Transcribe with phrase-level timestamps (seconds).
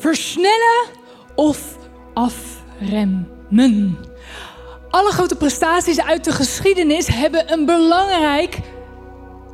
[0.00, 0.86] Versnellen
[1.34, 1.76] of
[2.14, 3.98] afremmen.
[4.90, 8.58] Alle grote prestaties uit de geschiedenis hebben een belangrijk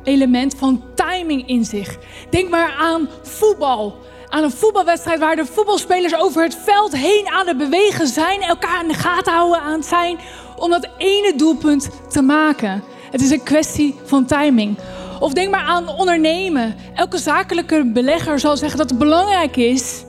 [0.03, 1.97] element van timing in zich.
[2.29, 3.95] Denk maar aan voetbal.
[4.29, 8.81] Aan een voetbalwedstrijd waar de voetbalspelers over het veld heen aan het bewegen zijn, elkaar
[8.81, 10.19] in de gaten houden aan het zijn
[10.57, 12.83] om dat ene doelpunt te maken.
[13.11, 14.77] Het is een kwestie van timing.
[15.19, 16.75] Of denk maar aan ondernemen.
[16.93, 20.05] Elke zakelijke belegger zal zeggen dat het belangrijk is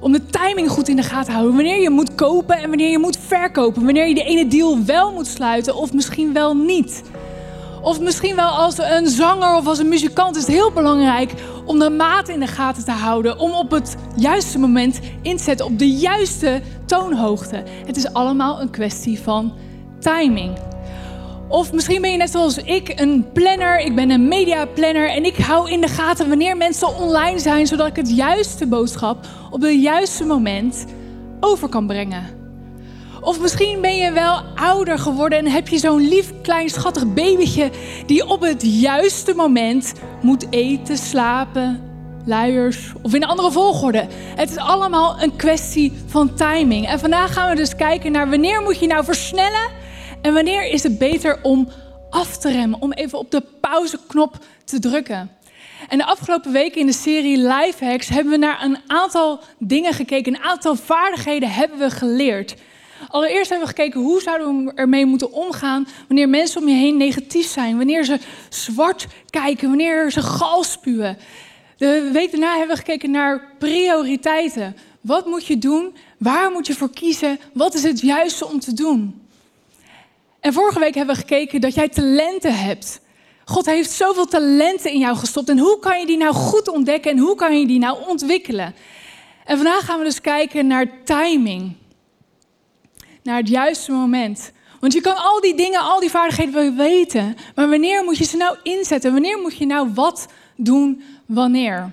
[0.00, 1.54] om de timing goed in de gaten te houden.
[1.54, 3.84] Wanneer je moet kopen en wanneer je moet verkopen.
[3.84, 7.02] Wanneer je de ene deal wel moet sluiten of misschien wel niet.
[7.82, 11.32] Of misschien wel als een zanger of als een muzikant is het heel belangrijk
[11.64, 13.38] om de maat in de gaten te houden.
[13.38, 17.62] Om op het juiste moment in te zetten, op de juiste toonhoogte.
[17.86, 19.52] Het is allemaal een kwestie van
[19.98, 20.58] timing.
[21.48, 23.78] Of misschien ben je net zoals ik een planner.
[23.78, 27.86] Ik ben een mediaplanner en ik hou in de gaten wanneer mensen online zijn, zodat
[27.86, 30.86] ik het juiste boodschap op het juiste moment
[31.40, 32.36] over kan brengen.
[33.20, 37.70] Of misschien ben je wel ouder geworden en heb je zo'n lief, klein, schattig babytje
[38.06, 41.82] die op het juiste moment moet eten, slapen,
[42.24, 44.06] luiers of in andere volgorde.
[44.36, 46.86] Het is allemaal een kwestie van timing.
[46.86, 49.86] En vandaag gaan we dus kijken naar wanneer moet je nou versnellen
[50.22, 51.68] en wanneer is het beter om
[52.10, 55.30] af te remmen, om even op de pauzeknop te drukken.
[55.88, 60.34] En de afgelopen weken in de serie Lifehacks hebben we naar een aantal dingen gekeken,
[60.34, 62.54] een aantal vaardigheden hebben we geleerd.
[63.08, 66.96] Allereerst hebben we gekeken hoe zouden we ermee moeten omgaan wanneer mensen om je heen
[66.96, 71.18] negatief zijn, wanneer ze zwart kijken, wanneer ze gal spuwen.
[71.76, 74.76] De week daarna hebben we gekeken naar prioriteiten.
[75.00, 75.96] Wat moet je doen?
[76.18, 77.38] Waar moet je voor kiezen?
[77.52, 79.17] Wat is het juiste om te doen?
[80.40, 83.00] En vorige week hebben we gekeken dat jij talenten hebt.
[83.44, 85.48] God heeft zoveel talenten in jou gestopt.
[85.48, 88.74] En hoe kan je die nou goed ontdekken en hoe kan je die nou ontwikkelen?
[89.44, 91.72] En vandaag gaan we dus kijken naar timing.
[93.22, 94.52] Naar het juiste moment.
[94.80, 97.36] Want je kan al die dingen, al die vaardigheden wel weten.
[97.54, 99.12] Maar wanneer moet je ze nou inzetten?
[99.12, 100.26] Wanneer moet je nou wat
[100.56, 101.90] doen wanneer?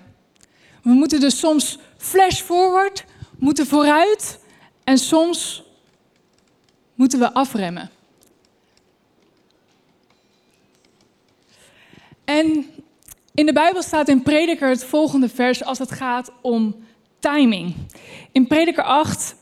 [0.84, 3.06] We moeten dus soms flash forward,
[3.40, 4.40] moeten vooruit.
[4.84, 5.64] En soms
[6.96, 7.90] moeten we afremmen.
[12.26, 12.66] En
[13.34, 16.76] in de Bijbel staat in Prediker het volgende vers als het gaat om
[17.20, 17.74] timing.
[18.32, 19.36] In Prediker 8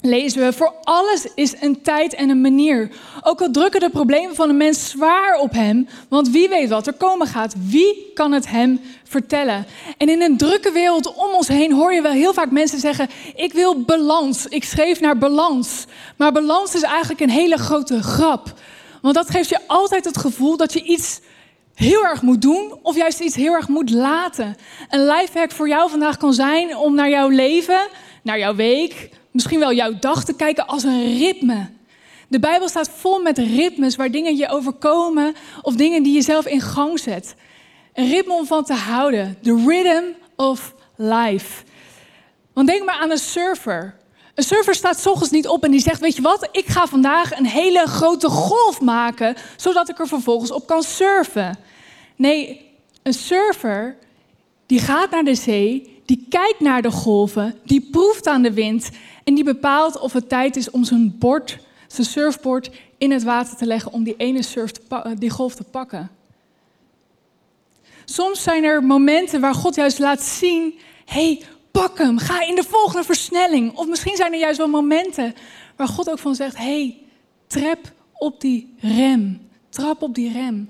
[0.00, 2.90] lezen we: Voor alles is een tijd en een manier.
[3.22, 6.86] Ook al drukken de problemen van een mens zwaar op hem, want wie weet wat
[6.86, 7.54] er komen gaat?
[7.68, 9.66] Wie kan het hem vertellen?
[9.96, 13.08] En in een drukke wereld om ons heen hoor je wel heel vaak mensen zeggen:
[13.34, 14.46] Ik wil balans.
[14.46, 15.84] Ik schreef naar balans.
[16.16, 18.52] Maar balans is eigenlijk een hele grote grap.
[19.02, 21.20] Want dat geeft je altijd het gevoel dat je iets
[21.80, 24.56] heel erg moet doen of juist iets heel erg moet laten.
[24.88, 27.88] Een lifehack voor jou vandaag kan zijn om naar jouw leven,
[28.22, 31.68] naar jouw week, misschien wel jouw dag te kijken als een ritme.
[32.28, 36.46] De Bijbel staat vol met ritmes waar dingen je overkomen of dingen die je zelf
[36.46, 37.34] in gang zet.
[37.94, 39.38] Een ritme om van te houden.
[39.42, 40.04] The rhythm
[40.36, 41.62] of life.
[42.52, 43.94] Want denk maar aan een surfer.
[44.34, 47.38] Een surfer staat ochtends niet op en die zegt: Weet je wat, ik ga vandaag
[47.38, 51.58] een hele grote golf maken, zodat ik er vervolgens op kan surfen.
[52.20, 52.70] Nee,
[53.02, 53.96] een surfer
[54.66, 58.90] die gaat naar de zee, die kijkt naar de golven, die proeft aan de wind
[59.24, 63.56] en die bepaalt of het tijd is om zijn bord, zijn surfboard in het water
[63.56, 64.70] te leggen om die ene surf
[65.18, 66.10] die golf te pakken.
[68.04, 72.64] Soms zijn er momenten waar God juist laat zien: hey, pak hem, ga in de
[72.64, 73.76] volgende versnelling.
[73.76, 75.34] Of misschien zijn er juist wel momenten
[75.76, 76.98] waar God ook van zegt: hey,
[77.46, 80.68] trap op die rem, trap op die rem.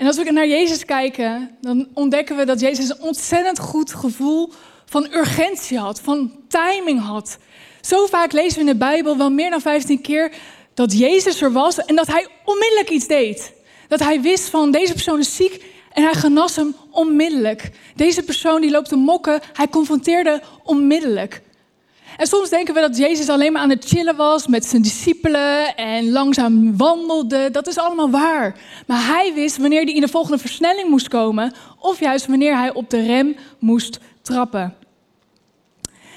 [0.00, 4.52] En als we naar Jezus kijken, dan ontdekken we dat Jezus een ontzettend goed gevoel
[4.86, 7.38] van urgentie had, van timing had.
[7.80, 10.32] Zo vaak lezen we in de Bijbel, wel meer dan 15 keer,
[10.74, 13.52] dat Jezus er was en dat hij onmiddellijk iets deed.
[13.88, 17.70] Dat hij wist van deze persoon is ziek en hij genas hem onmiddellijk.
[17.94, 21.42] Deze persoon die loopt te mokken, hij confronteerde onmiddellijk.
[22.20, 25.76] En soms denken we dat Jezus alleen maar aan het chillen was met zijn discipelen
[25.76, 27.50] en langzaam wandelde.
[27.50, 28.56] Dat is allemaal waar.
[28.86, 32.72] Maar hij wist wanneer hij in de volgende versnelling moest komen, of juist wanneer hij
[32.72, 34.74] op de rem moest trappen.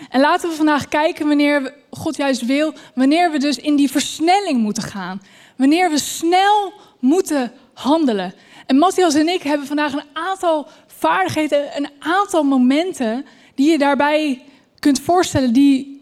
[0.09, 4.59] En laten we vandaag kijken wanneer God juist wil, wanneer we dus in die versnelling
[4.59, 5.21] moeten gaan.
[5.55, 8.33] Wanneer we snel moeten handelen.
[8.65, 13.25] En Matthias en ik hebben vandaag een aantal vaardigheden, een aantal momenten
[13.55, 14.41] die je daarbij
[14.83, 15.92] kunt voorstellen die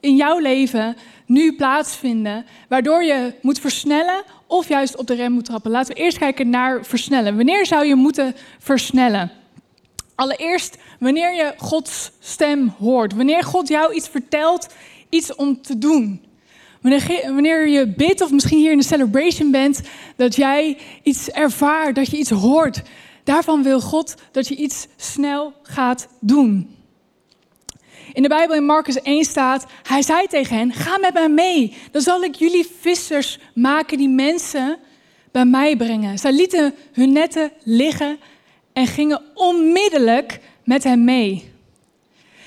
[0.00, 0.96] in jouw leven
[1.26, 5.70] nu plaatsvinden, waardoor je moet versnellen of juist op de rem moet trappen.
[5.70, 7.36] Laten we eerst kijken naar versnellen.
[7.36, 9.30] Wanneer zou je moeten versnellen?
[10.14, 13.14] Allereerst wanneer je Gods stem hoort.
[13.14, 14.74] Wanneer God jou iets vertelt,
[15.08, 16.22] iets om te doen.
[16.80, 19.80] Wanneer, je bidt of misschien hier in de celebration bent,
[20.16, 22.82] dat jij iets ervaart, dat je iets hoort.
[23.24, 26.76] Daarvan wil God dat je iets snel gaat doen.
[28.18, 31.76] In de Bijbel in Marcus 1 staat, hij zei tegen hen, ga met mij mee.
[31.90, 34.78] Dan zal ik jullie vissers maken die mensen
[35.32, 36.18] bij mij brengen.
[36.18, 38.18] Zij lieten hun netten liggen
[38.72, 41.52] en gingen onmiddellijk met hem mee.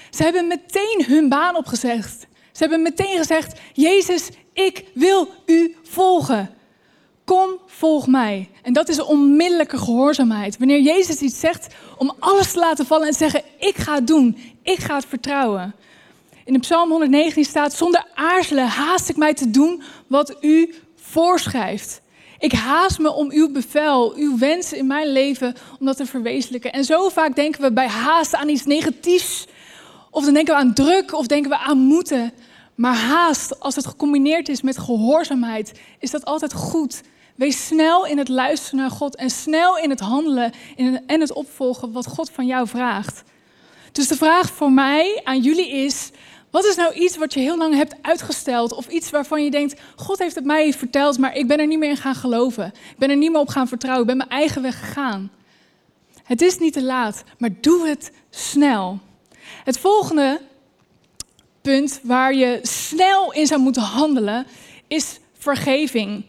[0.09, 2.27] Ze hebben meteen hun baan opgezegd.
[2.51, 6.55] Ze hebben meteen gezegd: Jezus, ik wil u volgen.
[7.31, 8.49] Kom, volg mij.
[8.61, 10.57] En dat is onmiddellijke gehoorzaamheid.
[10.57, 14.37] Wanneer Jezus iets zegt, om alles te laten vallen en zeggen: Ik ga het doen,
[14.63, 15.75] ik ga het vertrouwen.
[16.45, 22.01] In de Psalm 119 staat: Zonder aarzelen haast ik mij te doen wat u voorschrijft.
[22.39, 26.71] Ik haast me om uw bevel, uw wensen in mijn leven, om dat te verwezenlijken.
[26.71, 29.47] En zo vaak denken we bij haast aan iets negatiefs.
[30.09, 32.33] Of dan denken we aan druk, of denken we aan moeten.
[32.75, 37.01] Maar haast, als het gecombineerd is met gehoorzaamheid, is dat altijd goed.
[37.35, 40.51] Wees snel in het luisteren naar God en snel in het handelen
[41.05, 43.23] en het opvolgen wat God van jou vraagt.
[43.91, 46.11] Dus de vraag voor mij aan jullie is:
[46.51, 48.73] wat is nou iets wat je heel lang hebt uitgesteld?
[48.73, 51.79] Of iets waarvan je denkt: God heeft het mij verteld, maar ik ben er niet
[51.79, 52.65] meer in gaan geloven.
[52.65, 54.01] Ik ben er niet meer op gaan vertrouwen.
[54.01, 55.31] Ik ben mijn eigen weg gegaan.
[56.23, 58.99] Het is niet te laat, maar doe het snel.
[59.63, 60.41] Het volgende
[61.61, 64.45] punt waar je snel in zou moeten handelen
[64.87, 66.23] is vergeving.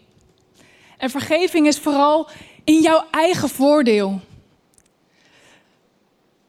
[1.03, 2.29] En vergeving is vooral
[2.63, 4.21] in jouw eigen voordeel.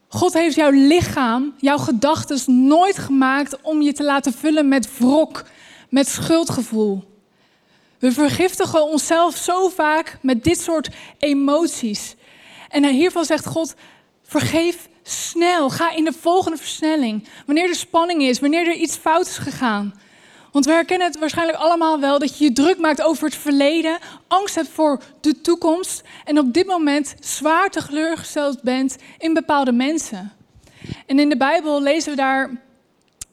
[0.08, 5.44] God heeft jouw lichaam, jouw gedachten nooit gemaakt om je te laten vullen met wrok,
[5.88, 7.04] met schuldgevoel.
[7.98, 12.14] We vergiftigen onszelf zo vaak met dit soort emoties.
[12.68, 13.74] En hiervan zegt God:
[14.22, 15.70] vergeef snel.
[15.70, 17.28] Ga in de volgende versnelling.
[17.46, 19.94] Wanneer er spanning is, wanneer er iets fout is gegaan.
[20.54, 23.98] Want we herkennen het waarschijnlijk allemaal wel dat je je druk maakt over het verleden,
[24.28, 30.32] angst hebt voor de toekomst en op dit moment zwaar teleurgesteld bent in bepaalde mensen.
[31.06, 32.50] En in de Bijbel lezen we daar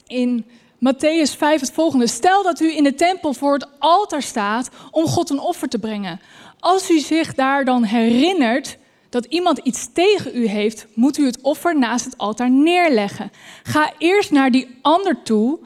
[0.07, 0.45] in
[0.75, 2.07] Matthäus 5 het volgende.
[2.07, 5.79] Stel dat u in de tempel voor het altaar staat om God een offer te
[5.79, 6.21] brengen.
[6.59, 8.77] Als u zich daar dan herinnert
[9.09, 13.31] dat iemand iets tegen u heeft, moet u het offer naast het altaar neerleggen.
[13.63, 15.59] Ga eerst naar die ander toe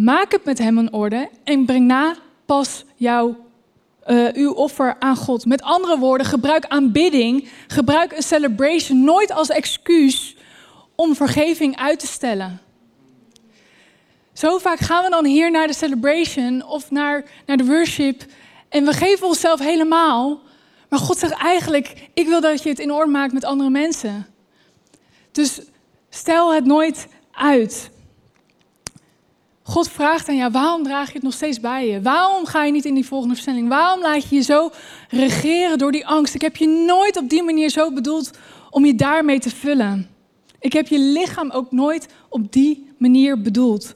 [0.00, 2.16] Maak het met hem in orde en breng na
[2.46, 3.36] pas jouw,
[4.06, 5.46] uh, uw offer aan God.
[5.46, 10.36] Met andere woorden, gebruik aanbidding, gebruik een celebration nooit als excuus
[10.94, 12.60] om vergeving uit te stellen.
[14.32, 18.24] Zo vaak gaan we dan hier naar de celebration of naar, naar de worship
[18.68, 20.40] en we geven onszelf helemaal.
[20.88, 24.26] Maar God zegt eigenlijk, ik wil dat je het in orde maakt met andere mensen.
[25.32, 25.60] Dus
[26.08, 27.90] stel het nooit uit.
[29.70, 32.02] God vraagt aan jou, waarom draag je het nog steeds bij je?
[32.02, 33.68] Waarom ga je niet in die volgende versnelling?
[33.68, 34.70] Waarom laat je je zo
[35.08, 36.34] regeren door die angst?
[36.34, 38.30] Ik heb je nooit op die manier zo bedoeld
[38.70, 40.10] om je daarmee te vullen.
[40.60, 43.94] Ik heb je lichaam ook nooit op die manier bedoeld.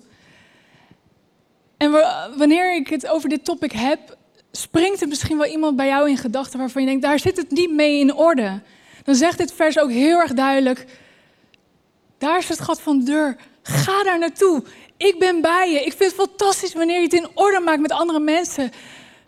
[1.76, 1.90] En
[2.36, 4.16] wanneer ik het over dit topic heb,
[4.52, 7.50] springt er misschien wel iemand bij jou in gedachten waarvan je denkt, daar zit het
[7.50, 8.60] niet mee in orde.
[9.04, 10.86] Dan zegt dit vers ook heel erg duidelijk,
[12.18, 13.36] daar is het gat van de deur.
[13.62, 14.62] Ga daar naartoe.
[14.96, 15.78] Ik ben bij je.
[15.78, 18.70] Ik vind het fantastisch wanneer je het in orde maakt met andere mensen.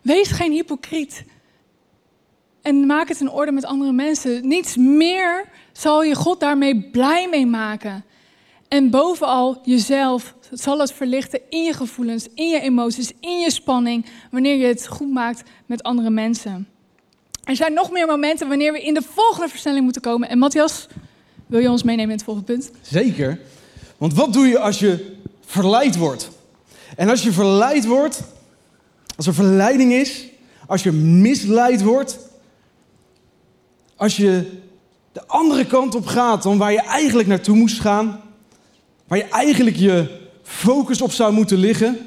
[0.01, 1.23] Wees geen hypocriet.
[2.61, 4.47] En maak het in orde met andere mensen.
[4.47, 8.05] Niets meer zal je God daarmee blij mee maken.
[8.67, 14.05] En bovenal jezelf zal het verlichten in je gevoelens, in je emoties, in je spanning,
[14.31, 16.67] wanneer je het goed maakt met andere mensen.
[17.43, 20.29] Er zijn nog meer momenten wanneer we in de volgende versnelling moeten komen.
[20.29, 20.87] En Matthias,
[21.45, 22.71] wil je ons meenemen in het volgende punt?
[22.81, 23.39] Zeker.
[23.97, 25.15] Want wat doe je als je
[25.47, 26.29] verleid wordt.
[26.95, 28.23] En als je verleid wordt,
[29.15, 30.25] als er verleiding is,
[30.67, 32.19] als je misleid wordt,
[33.95, 34.51] als je
[35.11, 38.21] de andere kant op gaat dan waar je eigenlijk naartoe moest gaan,
[39.07, 41.97] waar je eigenlijk je focus op zou moeten liggen,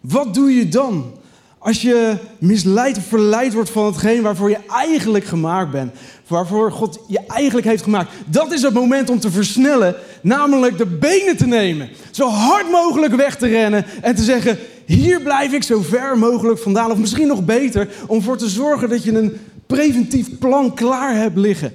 [0.00, 1.12] wat doe je dan?
[1.58, 5.94] Als je misleid of verleid wordt van hetgeen waarvoor je eigenlijk gemaakt bent.
[6.28, 8.12] Waarvoor God je eigenlijk heeft gemaakt.
[8.26, 9.94] Dat is het moment om te versnellen.
[10.22, 11.88] Namelijk de benen te nemen.
[12.10, 13.84] Zo hard mogelijk weg te rennen.
[14.02, 16.90] En te zeggen, hier blijf ik zo ver mogelijk vandaan.
[16.90, 21.36] Of misschien nog beter, om ervoor te zorgen dat je een preventief plan klaar hebt
[21.36, 21.72] liggen.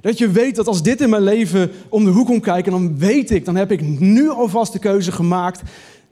[0.00, 2.98] Dat je weet dat als dit in mijn leven om de hoek komt kijken, dan
[2.98, 5.62] weet ik, dan heb ik nu alvast de keuze gemaakt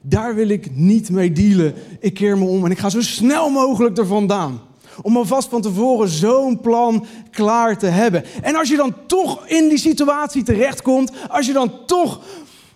[0.09, 1.75] daar wil ik niet mee dealen.
[2.01, 4.61] Ik keer me om en ik ga zo snel mogelijk er vandaan.
[5.03, 8.25] Om alvast van tevoren zo'n plan klaar te hebben.
[8.43, 12.21] En als je dan toch in die situatie terechtkomt, als je dan toch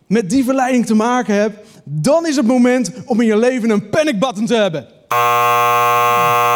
[0.06, 3.88] met die verleiding te maken hebt, dan is het moment om in je leven een
[3.88, 4.86] panic button te hebben.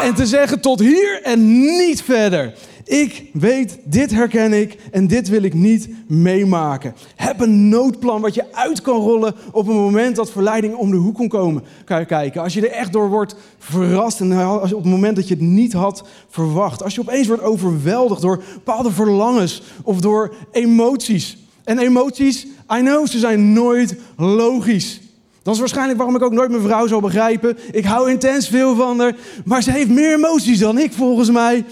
[0.03, 2.55] En te zeggen tot hier en niet verder.
[2.85, 6.95] Ik weet, dit herken ik en dit wil ik niet meemaken.
[7.17, 10.97] Heb een noodplan wat je uit kan rollen op een moment dat verleiding om de
[10.97, 11.63] hoek kon komen.
[11.85, 12.43] Kijken.
[12.43, 15.43] Als je er echt door wordt verrast en als op het moment dat je het
[15.43, 16.83] niet had verwacht.
[16.83, 21.39] Als je opeens wordt overweldigd door bepaalde verlangens of door emoties.
[21.65, 25.01] En emoties, I know, ze zijn nooit logisch.
[25.43, 27.59] Dat is waarschijnlijk waarom ik ook nooit mijn vrouw zal begrijpen.
[27.73, 31.65] Ik hou intens veel van haar, maar ze heeft meer emoties dan ik volgens mij.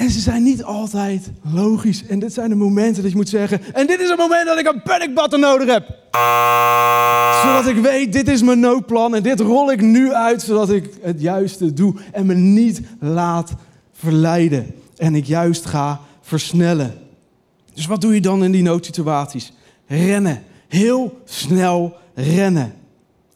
[0.00, 2.06] En ze zijn niet altijd logisch.
[2.06, 3.74] En dit zijn de momenten dat je moet zeggen...
[3.74, 5.86] En dit is het moment dat ik een panic button nodig heb.
[7.42, 9.14] Zodat ik weet, dit is mijn noodplan.
[9.14, 11.94] En dit rol ik nu uit, zodat ik het juiste doe.
[12.12, 13.52] En me niet laat
[13.92, 14.74] verleiden.
[14.96, 16.94] En ik juist ga versnellen.
[17.74, 19.52] Dus wat doe je dan in die noodsituaties?
[19.86, 20.42] Rennen.
[20.68, 22.74] Heel snel rennen.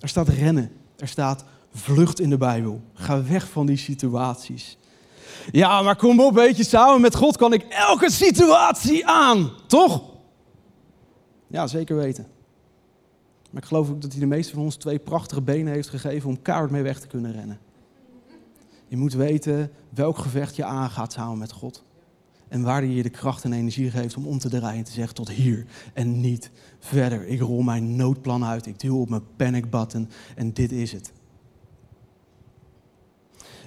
[0.00, 0.70] Er staat rennen.
[0.98, 1.44] Er staat
[1.74, 2.80] vlucht in de Bijbel.
[2.94, 4.76] Ga weg van die situaties.
[5.50, 10.02] Ja, maar kom op, weet je, samen met God kan ik elke situatie aan, toch?
[11.46, 12.26] Ja, zeker weten.
[13.50, 16.28] Maar ik geloof ook dat hij de meeste van ons twee prachtige benen heeft gegeven
[16.28, 17.58] om kaart mee weg te kunnen rennen.
[18.88, 21.84] Je moet weten welk gevecht je aangaat samen met God.
[22.48, 24.92] En waar hij je de kracht en energie geeft om om te draaien en te
[24.92, 27.26] zeggen tot hier en niet verder.
[27.26, 31.12] Ik rol mijn noodplan uit, ik duw op mijn panic button en dit is het.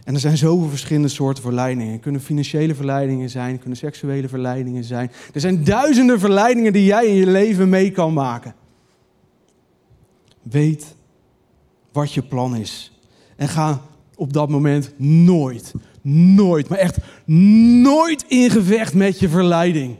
[0.07, 1.91] En er zijn zoveel verschillende soorten verleidingen.
[1.91, 5.11] Het kunnen financiële verleidingen zijn, kunnen seksuele verleidingen zijn.
[5.33, 8.55] Er zijn duizenden verleidingen die jij in je leven mee kan maken.
[10.41, 10.95] Weet
[11.91, 12.99] wat je plan is.
[13.35, 13.81] En ga
[14.15, 15.73] op dat moment nooit,
[16.35, 16.97] nooit, maar echt
[17.81, 19.95] nooit in gevecht met je verleiding.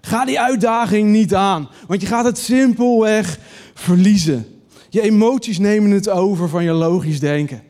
[0.00, 3.38] Ga die uitdaging niet aan, want je gaat het simpelweg
[3.74, 4.46] verliezen.
[4.88, 7.68] Je emoties nemen het over van je logisch denken.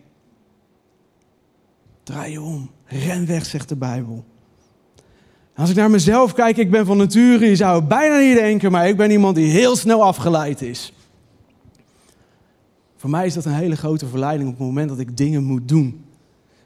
[2.10, 2.70] Draai je om.
[2.84, 4.24] Ren weg, zegt de Bijbel.
[5.56, 8.70] Als ik naar mezelf kijk, ik ben van nature, je zou het bijna niet denken,
[8.70, 10.92] maar ik ben iemand die heel snel afgeleid is.
[12.96, 15.68] Voor mij is dat een hele grote verleiding op het moment dat ik dingen moet
[15.68, 16.04] doen.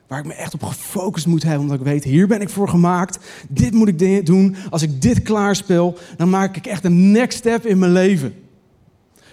[0.07, 2.69] Waar ik me echt op gefocust moet hebben, omdat ik weet, hier ben ik voor
[2.69, 3.19] gemaakt.
[3.49, 4.57] Dit moet ik doen.
[4.71, 8.35] Als ik dit klaarspel, dan maak ik echt een next step in mijn leven.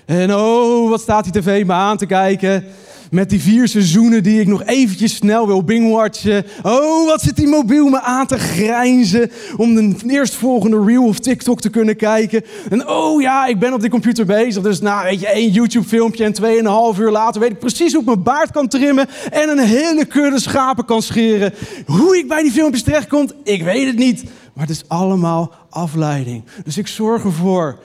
[0.05, 2.65] En oh, wat staat die tv me aan te kijken?
[3.11, 6.45] Met die vier seizoenen die ik nog eventjes snel wil bingwatchen.
[6.61, 11.61] Oh, wat zit die mobiel me aan te grijnzen om de eerstvolgende reel of TikTok
[11.61, 12.43] te kunnen kijken.
[12.69, 14.63] En oh ja, ik ben op die computer bezig.
[14.63, 18.01] Dus nou, weet je, één YouTube filmpje en tweeënhalf uur later weet ik precies hoe
[18.01, 21.53] ik mijn baard kan trimmen en een hele kudde schapen kan scheren.
[21.85, 24.23] Hoe ik bij die filmpjes terechtkom, ik weet het niet.
[24.53, 26.43] Maar het is allemaal afleiding.
[26.63, 27.79] Dus ik zorg ervoor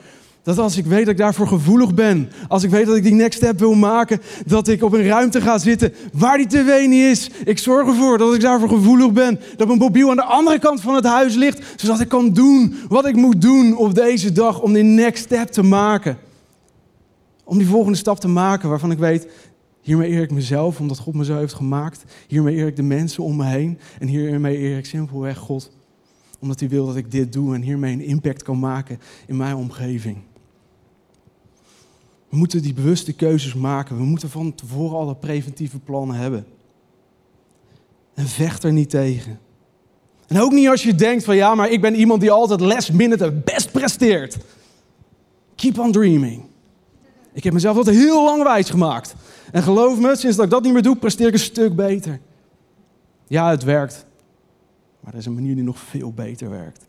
[0.46, 3.14] dat als ik weet dat ik daarvoor gevoelig ben, als ik weet dat ik die
[3.14, 7.02] next step wil maken, dat ik op een ruimte ga zitten waar die tv niet
[7.02, 7.30] is.
[7.44, 10.80] Ik zorg ervoor dat ik daarvoor gevoelig ben, dat mijn mobiel aan de andere kant
[10.80, 14.60] van het huis ligt, zodat ik kan doen wat ik moet doen op deze dag
[14.60, 16.18] om die next step te maken.
[17.44, 19.28] Om die volgende stap te maken waarvan ik weet,
[19.80, 22.04] hiermee eer ik mezelf, omdat God me zo heeft gemaakt.
[22.26, 25.70] Hiermee eer ik de mensen om me heen en hiermee eer ik simpelweg God
[26.38, 29.56] omdat hij wil dat ik dit doe en hiermee een impact kan maken in mijn
[29.56, 30.16] omgeving.
[32.36, 33.96] We moeten die bewuste keuzes maken.
[33.96, 36.46] We moeten van tevoren alle preventieve plannen hebben.
[38.14, 39.38] En vecht er niet tegen.
[40.26, 42.92] En ook niet als je denkt van ja, maar ik ben iemand die altijd last
[42.92, 44.38] minute het best presteert.
[45.54, 46.42] Keep on dreaming.
[47.32, 49.14] Ik heb mezelf dat heel lang gemaakt.
[49.52, 52.20] En geloof me, sinds dat ik dat niet meer doe, presteer ik een stuk beter.
[53.26, 54.06] Ja, het werkt.
[55.00, 56.86] Maar er is een manier die nog veel beter werkt.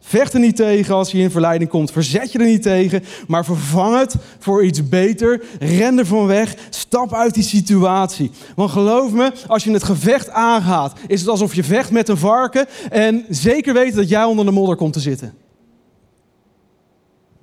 [0.00, 1.90] Vecht er niet tegen als je in verleiding komt.
[1.90, 5.42] Verzet je er niet tegen, maar vervang het voor iets beter.
[5.58, 6.54] Ren er van weg.
[6.70, 8.30] Stap uit die situatie.
[8.54, 12.16] Want geloof me, als je het gevecht aangaat, is het alsof je vecht met een
[12.16, 15.34] varken en zeker weten dat jij onder de modder komt te zitten.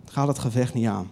[0.06, 1.12] Ga het gevecht niet aan.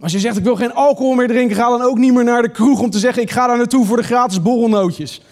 [0.00, 2.42] Als je zegt ik wil geen alcohol meer drinken, ga dan ook niet meer naar
[2.42, 5.22] de kroeg om te zeggen ik ga daar naartoe voor de gratis borrelnootjes.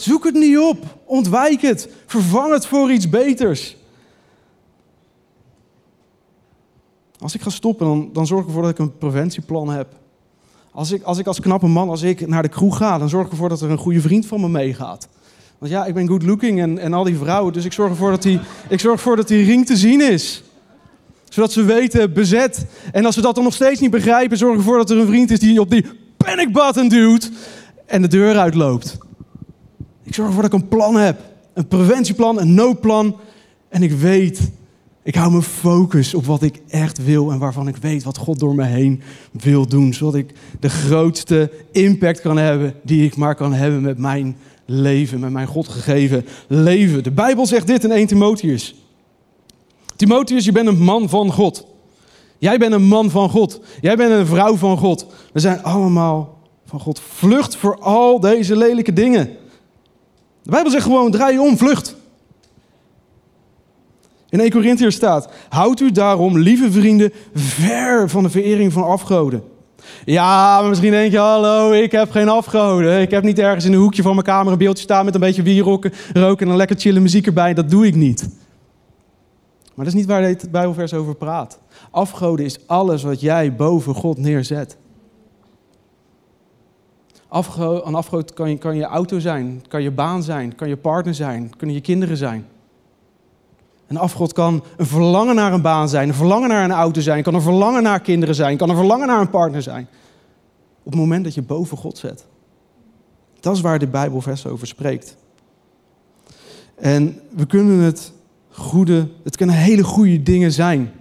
[0.00, 0.84] Zoek het niet op.
[1.04, 1.88] Ontwijk het.
[2.06, 3.76] Vervang het voor iets beters.
[7.18, 9.88] Als ik ga stoppen, dan, dan zorg ik ervoor dat ik een preventieplan heb.
[10.72, 13.26] Als ik, als ik als knappe man, als ik naar de kroeg ga, dan zorg
[13.26, 15.08] ik ervoor dat er een goede vriend van me meegaat.
[15.58, 18.10] Want ja, ik ben good looking en, en al die vrouwen, dus ik zorg ervoor
[18.10, 20.42] dat die, ik zorg ervoor dat die ring te zien is.
[21.28, 22.66] Zodat ze weten, bezet.
[22.92, 25.30] En als ze dat dan nog steeds niet begrijpen, zorg ervoor dat er een vriend
[25.30, 27.30] is die op die panic button duwt
[27.86, 28.98] en de deur uitloopt.
[30.02, 31.20] Ik zorg ervoor dat ik een plan heb.
[31.54, 33.16] Een preventieplan, een noodplan.
[33.68, 34.50] En ik weet,
[35.02, 38.38] ik hou mijn focus op wat ik echt wil en waarvan ik weet wat God
[38.38, 39.94] door me heen wil doen.
[39.94, 45.20] Zodat ik de grootste impact kan hebben die ik maar kan hebben met mijn leven,
[45.20, 47.02] met mijn God gegeven leven.
[47.02, 48.74] De Bijbel zegt dit in 1 Timotheus.
[49.96, 51.66] Timotheus, je bent een man van God.
[52.38, 53.60] Jij bent een man van God.
[53.80, 55.06] Jij bent een vrouw van God.
[55.32, 57.00] We zijn allemaal van God.
[57.00, 59.30] Vlucht voor al deze lelijke dingen.
[60.42, 61.96] De Bijbel zegt gewoon, draai je om, vlucht.
[64.28, 69.42] In 1 Corinthiër staat, houd u daarom, lieve vrienden, ver van de verering van afgoden.
[70.04, 73.00] Ja, maar misschien denk je, hallo, ik heb geen afgoden.
[73.00, 75.20] Ik heb niet ergens in een hoekje van mijn kamer een beeldje staan met een
[75.20, 77.54] beetje wieroken, roken en een lekker chille muziek erbij.
[77.54, 78.28] Dat doe ik niet.
[79.74, 81.58] Maar dat is niet waar dit Bijbelvers over praat.
[81.90, 84.76] Afgoden is alles wat jij boven God neerzet.
[87.30, 91.56] Een kan je, kan je auto zijn, kan je baan zijn, kan je partner zijn,
[91.56, 92.46] kunnen je kinderen zijn.
[93.86, 97.22] Een afgod kan een verlangen naar een baan zijn, een verlangen naar een auto zijn,
[97.22, 99.88] kan een verlangen naar kinderen zijn, kan een verlangen naar een partner zijn.
[100.82, 102.26] Op het moment dat je boven God zet.
[103.40, 105.16] Dat is waar de Bijbelvers over spreekt.
[106.74, 108.12] En we kunnen het
[108.50, 110.92] goede, het kunnen hele goede dingen zijn.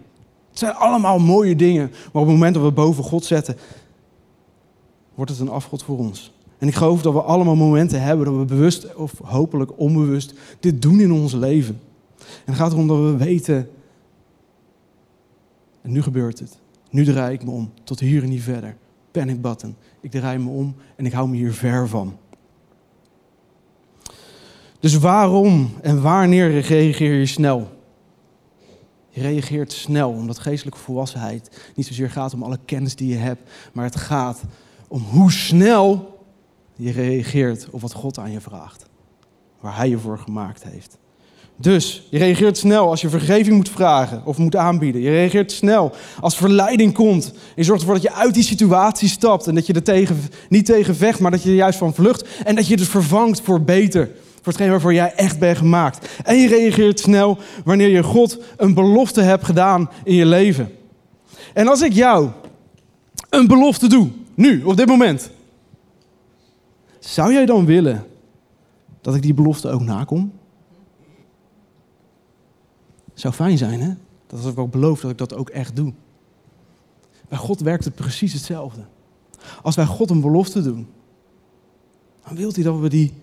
[0.50, 3.58] Het zijn allemaal mooie dingen, maar op het moment dat we boven God zetten,
[5.20, 6.34] wordt het een afgod voor ons.
[6.58, 10.82] En ik geloof dat we allemaal momenten hebben dat we bewust of hopelijk onbewust dit
[10.82, 11.80] doen in ons leven.
[12.20, 13.70] En het gaat erom dat we weten,
[15.82, 16.60] en nu gebeurt het.
[16.90, 18.76] Nu draai ik me om, tot hier en niet verder.
[19.12, 19.76] Panic button.
[20.02, 22.18] Ik draai me om en ik hou me hier ver van.
[24.80, 27.78] Dus waarom en wanneer reageer je snel?
[29.10, 33.52] Je reageert snel, omdat geestelijke volwassenheid niet zozeer gaat om alle kennis die je hebt,
[33.74, 34.44] maar het gaat
[34.90, 36.18] om hoe snel
[36.76, 38.86] je reageert op wat God aan je vraagt.
[39.60, 40.98] Waar Hij je voor gemaakt heeft.
[41.56, 45.02] Dus je reageert snel als je vergeving moet vragen of moet aanbieden.
[45.02, 47.34] Je reageert snel als verleiding komt.
[47.56, 50.18] Je zorgt ervoor dat je uit die situatie stapt en dat je er tegen,
[50.50, 52.28] niet tegen vecht, maar dat je er juist van vlucht.
[52.44, 54.12] En dat je het vervangt voor beter.
[54.36, 56.10] Voor hetgeen waarvoor jij echt bent gemaakt.
[56.24, 60.72] En je reageert snel wanneer je God een belofte hebt gedaan in je leven.
[61.54, 62.30] En als ik jou
[63.30, 64.10] een belofte doe,
[64.40, 65.32] nu, op dit moment.
[67.00, 68.06] Zou jij dan willen
[69.02, 70.32] dat ik die belofte ook nakom?
[73.14, 73.94] Zou fijn zijn, hè?
[74.28, 75.94] Dat als ik ook beloof dat ik dat ook echt doe.
[77.28, 78.82] Bij God werkt het precies hetzelfde.
[79.62, 80.88] Als wij God een belofte doen,
[82.24, 83.14] dan wil hij dat we die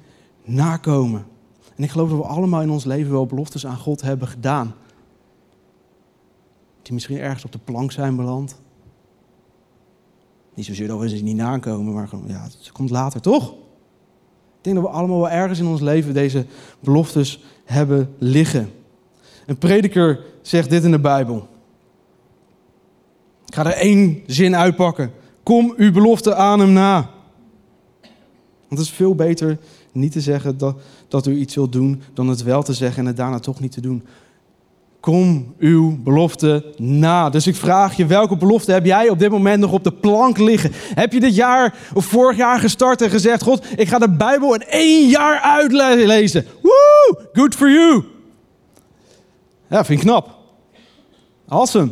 [0.45, 1.27] nakomen.
[1.77, 4.75] En ik geloof dat we allemaal in ons leven wel beloftes aan God hebben gedaan.
[6.83, 8.65] Die misschien ergens op de plank zijn beland.
[10.57, 13.51] Niet zozeer dat we ze niet nakomen, maar gewoon, ja, het komt later, toch?
[13.53, 16.47] Ik denk dat we allemaal wel ergens in ons leven deze
[16.81, 18.71] beloftes hebben liggen.
[19.47, 21.49] Een prediker zegt dit in de Bijbel.
[23.47, 25.13] Ik ga er één zin uitpakken.
[25.43, 27.11] Kom uw belofte aan hem na.
[28.69, 29.59] Want het is veel beter
[29.93, 30.77] niet te zeggen dat,
[31.09, 33.73] dat u iets wilt doen, dan het wel te zeggen en het daarna toch niet
[33.73, 34.03] te doen.
[35.01, 37.31] Kom uw belofte na.
[37.31, 40.39] Dus ik vraag je, welke belofte heb jij op dit moment nog op de plank
[40.39, 40.73] liggen?
[40.75, 44.55] Heb je dit jaar of vorig jaar gestart en gezegd: God, ik ga de Bijbel
[44.55, 46.47] in één jaar uitlezen?
[46.63, 47.21] Woo!
[47.33, 48.05] Good for you!
[49.69, 50.35] Ja, vind ik knap.
[51.49, 51.91] Awesome.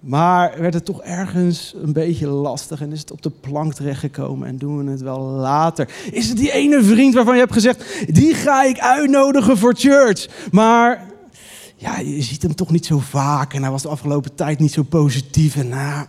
[0.00, 4.48] Maar werd het toch ergens een beetje lastig en is het op de plank terechtgekomen
[4.48, 5.88] en doen we het wel later?
[6.10, 10.48] Is het die ene vriend waarvan je hebt gezegd, die ga ik uitnodigen voor church?
[10.50, 11.11] Maar
[11.82, 14.72] ja, je ziet hem toch niet zo vaak en hij was de afgelopen tijd niet
[14.72, 16.06] zo positief en nou,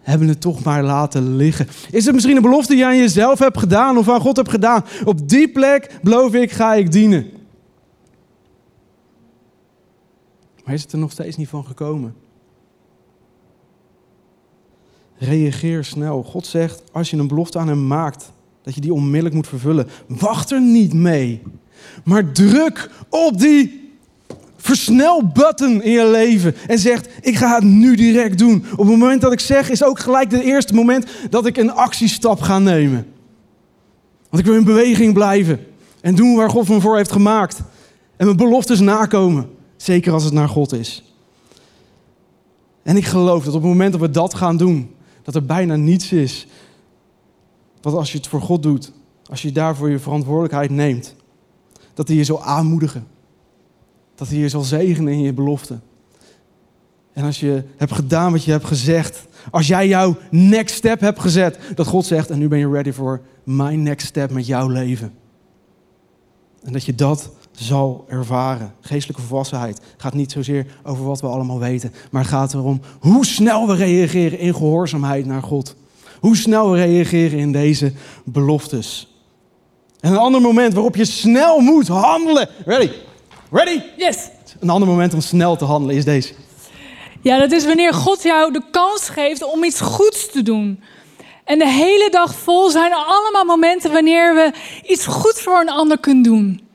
[0.00, 1.68] hebben het toch maar laten liggen.
[1.90, 4.50] Is het misschien een belofte die je aan jezelf hebt gedaan of aan God hebt
[4.50, 4.84] gedaan?
[5.04, 7.30] Op die plek, beloof ik, ga ik dienen.
[10.64, 12.14] Maar is het er nog steeds niet van gekomen?
[15.16, 16.22] Reageer snel.
[16.22, 18.32] God zegt, als je een belofte aan hem maakt,
[18.62, 19.88] dat je die onmiddellijk moet vervullen.
[20.06, 21.42] Wacht er niet mee.
[22.04, 23.81] Maar druk op die
[24.62, 28.64] versnel-button in je leven en zegt: Ik ga het nu direct doen.
[28.72, 31.72] Op het moment dat ik zeg, is ook gelijk het eerste moment dat ik een
[31.72, 33.06] actiestap ga nemen.
[34.28, 35.66] Want ik wil in beweging blijven
[36.00, 37.62] en doen waar God me voor heeft gemaakt.
[38.16, 41.04] En mijn beloftes nakomen, zeker als het naar God is.
[42.82, 45.76] En ik geloof dat op het moment dat we dat gaan doen, dat er bijna
[45.76, 46.46] niets is.
[47.80, 48.92] Dat als je het voor God doet,
[49.30, 51.14] als je daarvoor je verantwoordelijkheid neemt,
[51.94, 53.06] dat hij je zal aanmoedigen.
[54.14, 55.78] Dat hij je zal zegenen in je belofte.
[57.12, 61.20] En als je hebt gedaan wat je hebt gezegd, als jij jouw next step hebt
[61.20, 64.68] gezet, dat God zegt, en nu ben je ready voor mijn next step met jouw
[64.68, 65.12] leven.
[66.62, 68.74] En dat je dat zal ervaren.
[68.80, 73.66] Geestelijke volwassenheid gaat niet zozeer over wat we allemaal weten, maar gaat erom hoe snel
[73.66, 75.76] we reageren in gehoorzaamheid naar God.
[76.20, 77.92] Hoe snel we reageren in deze
[78.24, 79.16] beloftes.
[80.00, 82.48] En een ander moment waarop je snel moet handelen.
[82.64, 82.90] Ready?
[83.52, 83.82] Ready?
[83.96, 84.28] Yes.
[84.60, 86.32] Een ander moment om snel te handelen is deze.
[87.20, 90.82] Ja, dat is wanneer God jou de kans geeft om iets goeds te doen.
[91.44, 94.52] En de hele dag vol zijn er allemaal momenten wanneer we
[94.86, 96.68] iets goeds voor een ander kunnen doen.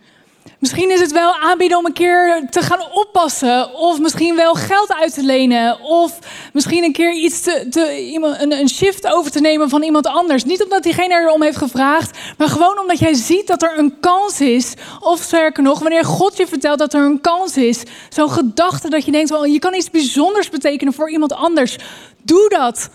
[0.59, 3.73] Misschien is het wel aanbieden om een keer te gaan oppassen.
[3.73, 5.79] Of misschien wel geld uit te lenen.
[5.81, 6.19] Of
[6.53, 10.43] misschien een keer iets te, te, een, een shift over te nemen van iemand anders.
[10.43, 12.17] Niet omdat diegene erom heeft gevraagd.
[12.37, 14.73] Maar gewoon omdat jij ziet dat er een kans is.
[14.99, 17.83] Of sterker nog, wanneer God je vertelt dat er een kans is.
[18.09, 21.77] Zo'n gedachte dat je denkt, well, je kan iets bijzonders betekenen voor iemand anders.
[22.23, 22.89] Doe dat.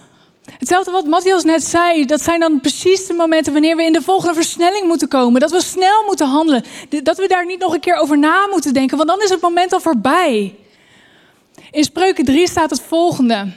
[0.44, 4.02] Hetzelfde wat Matthias net zei, dat zijn dan precies de momenten wanneer we in de
[4.02, 5.40] volgende versnelling moeten komen.
[5.40, 6.64] Dat we snel moeten handelen.
[7.02, 9.40] Dat we daar niet nog een keer over na moeten denken, want dan is het
[9.40, 10.54] moment al voorbij.
[11.70, 13.52] In Spreuken 3 staat het volgende.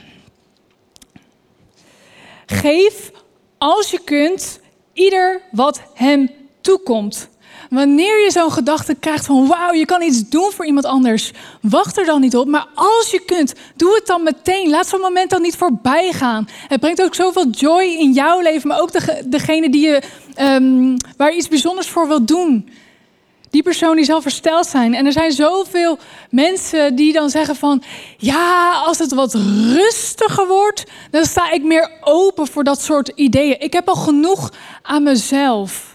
[2.46, 3.10] Geef,
[3.58, 4.60] als je kunt,
[4.92, 7.28] ieder wat hem toekomt.
[7.70, 11.98] Wanneer je zo'n gedachte krijgt van wauw, je kan iets doen voor iemand anders, wacht
[11.98, 12.46] er dan niet op.
[12.46, 14.70] Maar als je kunt, doe het dan meteen.
[14.70, 16.48] Laat zo'n moment dan niet voorbij gaan.
[16.68, 20.02] Het brengt ook zoveel joy in jouw leven, maar ook de, degene die je,
[20.40, 22.68] um, waar je iets bijzonders voor wilt doen.
[23.50, 24.94] Die persoon die zal versteld zijn.
[24.94, 25.98] En er zijn zoveel
[26.30, 27.82] mensen die dan zeggen van...
[28.16, 29.34] ja, als het wat
[29.74, 30.84] rustiger wordt...
[31.10, 33.60] dan sta ik meer open voor dat soort ideeën.
[33.60, 34.52] Ik heb al genoeg
[34.82, 35.85] aan mezelf.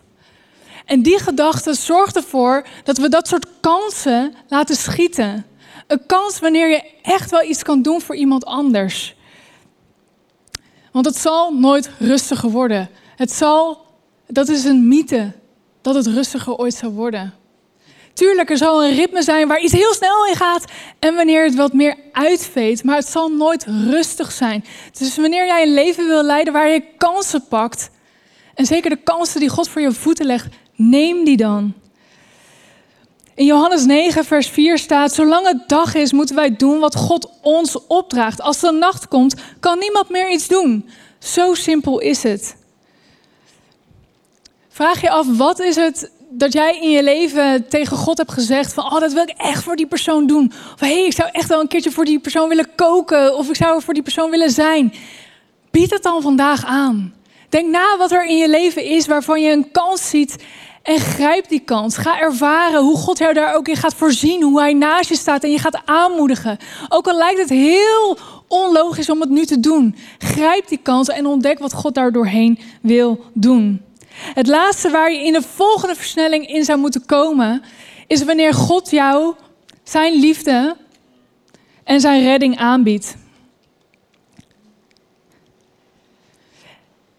[0.86, 5.46] En die gedachte zorgt ervoor dat we dat soort kansen laten schieten.
[5.88, 9.16] Een kans wanneer je echt wel iets kan doen voor iemand anders.
[10.92, 12.90] Want het zal nooit rustiger worden.
[13.16, 13.86] Het zal,
[14.28, 15.32] dat is een mythe,
[15.82, 17.34] dat het rustiger ooit zal worden.
[18.14, 20.66] Tuurlijk, er zal een ritme zijn waar iets heel snel in gaat
[21.00, 24.66] en wanneer het wat meer uitveet, maar het zal nooit rustig zijn.
[24.98, 27.90] Dus wanneer jij een leven wil leiden waar je kansen pakt,
[28.54, 30.48] en zeker de kansen die God voor je voeten legt,
[30.90, 31.74] neem die dan.
[33.36, 37.30] In Johannes 9, vers 4 staat: Zolang het dag is, moeten wij doen wat God
[37.42, 38.42] ons opdraagt.
[38.42, 40.90] Als de nacht komt, kan niemand meer iets doen.
[41.20, 42.56] Zo simpel is het.
[44.70, 48.74] Vraag je af, wat is het dat jij in je leven tegen God hebt gezegd
[48.74, 50.52] van, oh, dat wil ik echt voor die persoon doen.
[50.74, 53.38] Of hé, hey, ik zou echt wel een keertje voor die persoon willen koken.
[53.38, 54.94] Of ik zou voor die persoon willen zijn.
[55.72, 57.14] Bied het dan vandaag aan.
[57.52, 60.36] Denk na wat er in je leven is waarvan je een kans ziet
[60.84, 61.98] en grijp die kans.
[61.98, 64.44] Ga ervaren hoe God jou daar ook in gaat voorzien.
[64.44, 66.58] Hoe hij naast je staat en je gaat aanmoedigen.
[66.90, 69.96] Ook al lijkt het heel onlogisch om het nu te doen.
[70.18, 73.82] Grijp die kans en ontdek wat God daar doorheen wil doen.
[74.12, 77.64] Het laatste waar je in de volgende versnelling in zou moeten komen,
[78.08, 79.34] is wanneer God jou
[79.84, 80.76] zijn liefde
[81.84, 83.16] en zijn redding aanbiedt.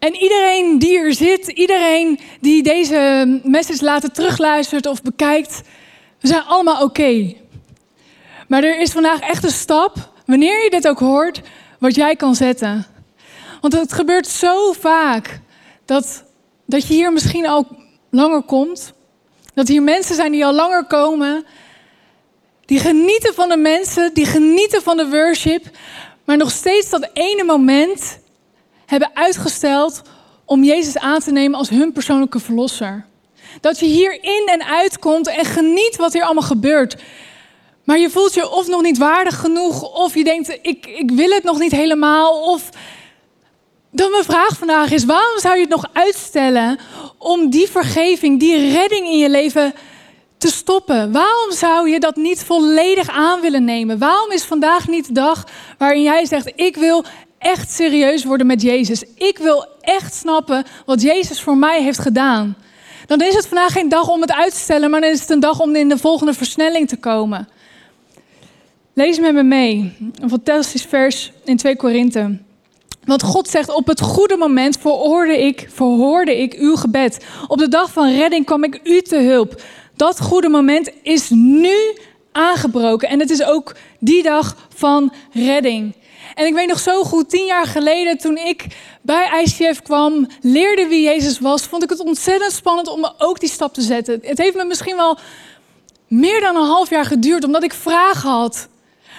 [0.03, 5.61] En iedereen die er zit, iedereen die deze message later terugluistert of bekijkt,
[6.19, 7.33] we zijn allemaal oké.
[8.47, 11.41] Maar er is vandaag echt een stap, wanneer je dit ook hoort,
[11.79, 12.85] wat jij kan zetten.
[13.61, 15.39] Want het gebeurt zo vaak
[15.85, 16.23] dat,
[16.65, 17.67] dat je hier misschien al
[18.09, 18.93] langer komt.
[19.53, 21.45] Dat hier mensen zijn die al langer komen.
[22.65, 25.65] Die genieten van de mensen, die genieten van de worship.
[26.25, 28.21] Maar nog steeds dat ene moment
[28.85, 30.01] hebben uitgesteld
[30.45, 33.05] om Jezus aan te nemen als hun persoonlijke verlosser.
[33.61, 36.95] Dat je hier in en uitkomt en geniet wat hier allemaal gebeurt.
[37.83, 41.29] Maar je voelt je of nog niet waardig genoeg, of je denkt, ik, ik wil
[41.29, 42.51] het nog niet helemaal.
[42.51, 42.69] Of
[43.91, 46.79] dan mijn vraag vandaag is, waarom zou je het nog uitstellen
[47.17, 49.73] om die vergeving, die redding in je leven
[50.37, 51.11] te stoppen?
[51.11, 53.99] Waarom zou je dat niet volledig aan willen nemen?
[53.99, 55.43] Waarom is vandaag niet de dag
[55.77, 57.05] waarin jij zegt, ik wil
[57.43, 59.03] echt serieus worden met Jezus.
[59.15, 62.55] Ik wil echt snappen wat Jezus voor mij heeft gedaan.
[63.05, 65.29] Dan is het vandaag geen dag om het uit te stellen, maar dan is het
[65.29, 67.47] een dag om in de volgende versnelling te komen.
[68.93, 69.93] Lees met me mee.
[70.21, 72.37] Een fantastisch vers in 2 Korinthe.
[73.05, 74.75] Want God zegt, op het goede moment
[75.37, 77.25] ik, verhoorde ik uw gebed.
[77.47, 79.61] Op de dag van redding kwam ik u te hulp.
[79.95, 81.75] Dat goede moment is nu
[82.31, 83.09] aangebroken.
[83.09, 85.93] En het is ook die dag van redding.
[86.35, 88.65] En ik weet nog zo goed, tien jaar geleden toen ik
[89.01, 93.49] bij ICF kwam, leerde wie Jezus was, vond ik het ontzettend spannend om ook die
[93.49, 94.19] stap te zetten.
[94.21, 95.17] Het heeft me misschien wel
[96.07, 98.67] meer dan een half jaar geduurd, omdat ik vragen had.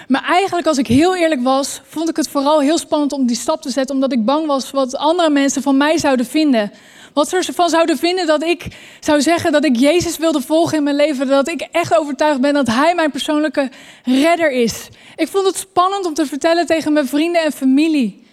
[0.07, 3.35] Maar eigenlijk, als ik heel eerlijk was, vond ik het vooral heel spannend om die
[3.35, 6.71] stap te zetten, omdat ik bang was wat andere mensen van mij zouden vinden.
[7.15, 8.67] Wat ze ervan zouden vinden dat ik
[8.99, 11.27] zou zeggen dat ik Jezus wilde volgen in mijn leven.
[11.27, 13.69] Dat ik echt overtuigd ben dat Hij mijn persoonlijke
[14.03, 14.87] redder is.
[15.15, 18.23] Ik vond het spannend om te vertellen tegen mijn vrienden en familie.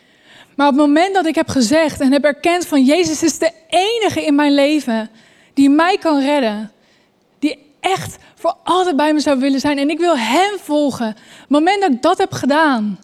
[0.56, 3.52] Maar op het moment dat ik heb gezegd en heb erkend van Jezus is de
[3.68, 5.10] enige in mijn leven
[5.54, 6.72] die mij kan redden.
[7.38, 9.78] Die echt voor altijd bij me zou willen zijn.
[9.78, 11.08] En ik wil Hem volgen.
[11.08, 12.98] Op het moment dat ik dat heb gedaan,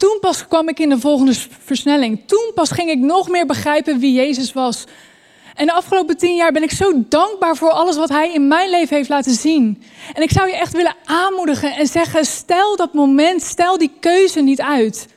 [0.00, 1.34] toen pas kwam ik in de volgende
[1.64, 2.20] versnelling.
[2.26, 4.84] Toen pas ging ik nog meer begrijpen wie Jezus was.
[5.54, 8.70] En de afgelopen tien jaar ben ik zo dankbaar voor alles wat Hij in mijn
[8.70, 9.82] leven heeft laten zien.
[10.12, 14.40] En ik zou je echt willen aanmoedigen en zeggen: stel dat moment, stel die keuze
[14.40, 15.08] niet uit.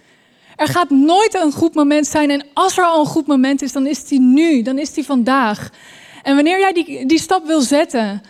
[0.56, 2.30] Er gaat nooit een goed moment zijn.
[2.30, 5.06] En als er al een goed moment is, dan is die nu, dan is die
[5.06, 5.70] vandaag.
[6.24, 8.22] En wanneer jij die, die stap wil zetten,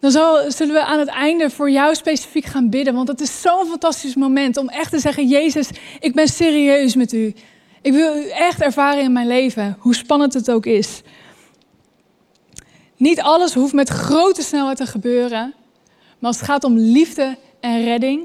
[0.00, 0.10] dan
[0.48, 2.94] zullen we aan het einde voor jou specifiek gaan bidden.
[2.94, 5.68] Want het is zo'n fantastisch moment om echt te zeggen: Jezus,
[6.00, 7.34] ik ben serieus met u.
[7.82, 11.02] Ik wil u echt ervaren in mijn leven, hoe spannend het ook is.
[12.96, 15.54] Niet alles hoeft met grote snelheid te gebeuren.
[16.18, 18.22] Maar als het gaat om liefde en redding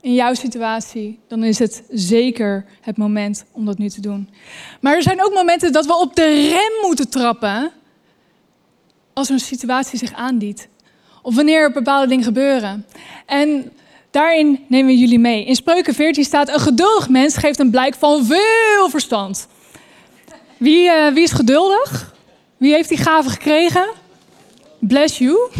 [0.00, 4.28] in jouw situatie, dan is het zeker het moment om dat nu te doen.
[4.80, 7.72] Maar er zijn ook momenten dat we op de rem moeten trappen
[9.20, 10.66] als een situatie zich aandient.
[11.22, 12.86] Of wanneer er bepaalde dingen gebeuren.
[13.26, 13.72] En
[14.10, 15.44] daarin nemen we jullie mee.
[15.44, 19.46] In Spreuken 14 staat: Een geduldig mens geeft een blijk van veel verstand.
[20.56, 22.14] Wie, uh, wie is geduldig?
[22.56, 23.86] Wie heeft die gave gekregen?
[24.78, 25.50] Bless you.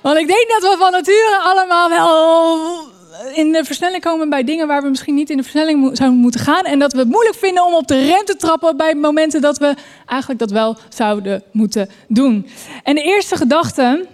[0.00, 2.93] Want ik denk dat we van nature allemaal wel
[3.32, 6.40] in de versnelling komen bij dingen waar we misschien niet in de versnelling zouden moeten
[6.40, 6.64] gaan.
[6.64, 9.58] En dat we het moeilijk vinden om op de rem te trappen bij momenten dat
[9.58, 9.74] we
[10.06, 12.46] eigenlijk dat wel zouden moeten doen.
[12.82, 14.06] En de eerste gedachte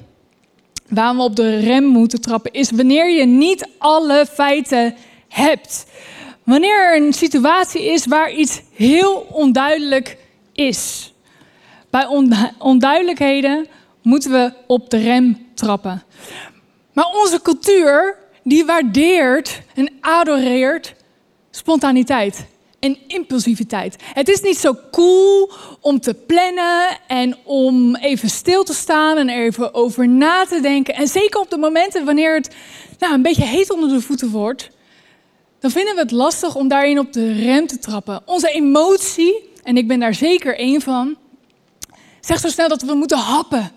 [0.88, 4.94] waarom we op de rem moeten trappen is wanneer je niet alle feiten
[5.28, 5.86] hebt.
[6.44, 10.16] Wanneer er een situatie is waar iets heel onduidelijk
[10.52, 11.12] is.
[11.90, 12.06] Bij
[12.58, 13.66] onduidelijkheden
[14.02, 16.02] moeten we op de rem trappen.
[16.92, 20.94] Maar onze cultuur die waardeert en adoreert
[21.50, 22.46] spontaniteit
[22.80, 23.96] en impulsiviteit.
[24.02, 29.28] Het is niet zo cool om te plannen en om even stil te staan en
[29.28, 30.94] even over na te denken.
[30.94, 32.54] En zeker op de momenten wanneer het
[32.98, 34.70] nou, een beetje heet onder de voeten wordt,
[35.58, 38.22] dan vinden we het lastig om daarin op de rem te trappen.
[38.24, 41.16] Onze emotie, en ik ben daar zeker één van,
[42.20, 43.72] zegt zo snel dat we moeten happen.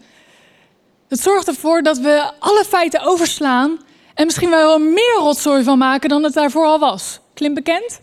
[1.07, 3.79] Het zorgt ervoor dat we alle feiten overslaan
[4.13, 7.19] en misschien wel meer rotzooi van maken dan het daarvoor al was.
[7.33, 8.01] Klim bekend?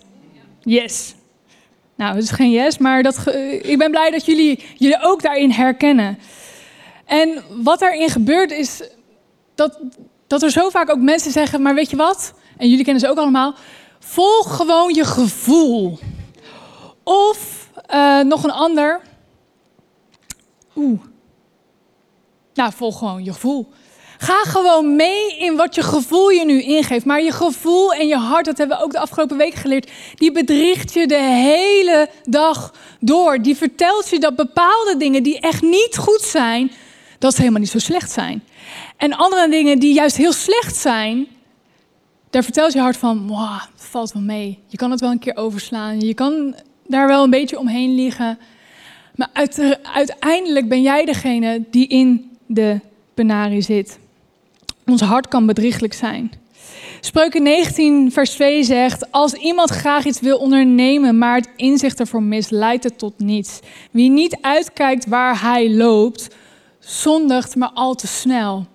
[0.60, 1.14] Yes.
[1.94, 3.26] Nou, het is geen yes, maar dat,
[3.62, 6.18] ik ben blij dat jullie jullie ook daarin herkennen.
[7.04, 8.82] En wat daarin gebeurt is
[9.54, 9.78] dat,
[10.26, 12.34] dat er zo vaak ook mensen zeggen, maar weet je wat?
[12.56, 13.54] En jullie kennen ze ook allemaal.
[13.98, 15.98] Volg gewoon je gevoel.
[17.02, 19.00] Of uh, nog een ander.
[20.76, 21.00] Oeh.
[22.54, 23.68] Nou, volg gewoon je gevoel.
[24.22, 27.04] Ga gewoon mee in wat je gevoel je nu ingeeft.
[27.04, 30.32] Maar je gevoel en je hart, dat hebben we ook de afgelopen weken geleerd, die
[30.32, 33.42] bedriegt je de hele dag door.
[33.42, 36.72] Die vertelt je dat bepaalde dingen die echt niet goed zijn,
[37.18, 38.42] dat ze helemaal niet zo slecht zijn.
[38.96, 41.26] En andere dingen die juist heel slecht zijn,
[42.30, 44.58] daar vertelt je hart van, wow, valt wel mee.
[44.66, 46.00] Je kan het wel een keer overslaan.
[46.00, 46.54] Je kan
[46.86, 48.38] daar wel een beetje omheen liggen.
[49.14, 49.30] Maar
[49.92, 52.80] uiteindelijk ben jij degene die in de
[53.14, 53.98] penarie zit.
[54.90, 56.32] Ons hart kan bedrieglijk zijn.
[57.00, 62.22] Spreuken 19, vers 2 zegt: Als iemand graag iets wil ondernemen, maar het inzicht ervoor
[62.22, 63.60] mist, leidt het tot niets.
[63.90, 66.28] Wie niet uitkijkt waar hij loopt,
[66.78, 68.66] zondigt maar al te snel.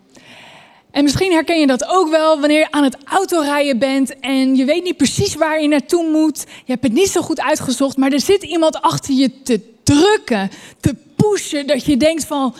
[0.91, 4.65] En misschien herken je dat ook wel wanneer je aan het autorijden bent en je
[4.65, 6.39] weet niet precies waar je naartoe moet.
[6.65, 10.49] Je hebt het niet zo goed uitgezocht, maar er zit iemand achter je te drukken,
[10.79, 12.55] te pushen, dat je denkt van,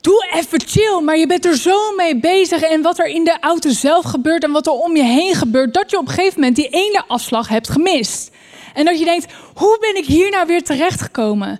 [0.00, 3.36] doe even chill, maar je bent er zo mee bezig en wat er in de
[3.40, 6.40] auto zelf gebeurt en wat er om je heen gebeurt, dat je op een gegeven
[6.40, 8.30] moment die ene afslag hebt gemist.
[8.74, 11.58] En dat je denkt, hoe ben ik hier nou weer terechtgekomen?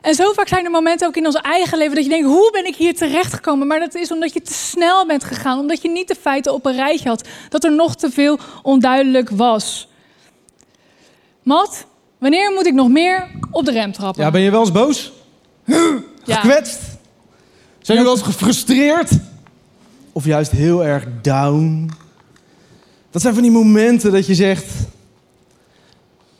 [0.00, 2.50] En zo vaak zijn er momenten ook in ons eigen leven dat je denkt, hoe
[2.52, 3.66] ben ik hier terechtgekomen?
[3.66, 6.66] Maar dat is omdat je te snel bent gegaan, omdat je niet de feiten op
[6.66, 9.88] een rijtje had, dat er nog te veel onduidelijk was.
[11.42, 11.86] Mat,
[12.18, 14.24] wanneer moet ik nog meer op de rem trappen?
[14.24, 15.12] Ja, ben je wel eens boos?
[16.24, 16.93] Gekwetst?
[17.84, 19.10] Zijn jullie wel eens gefrustreerd?
[20.12, 21.90] Of juist heel erg down?
[23.10, 24.66] Dat zijn van die momenten dat je zegt,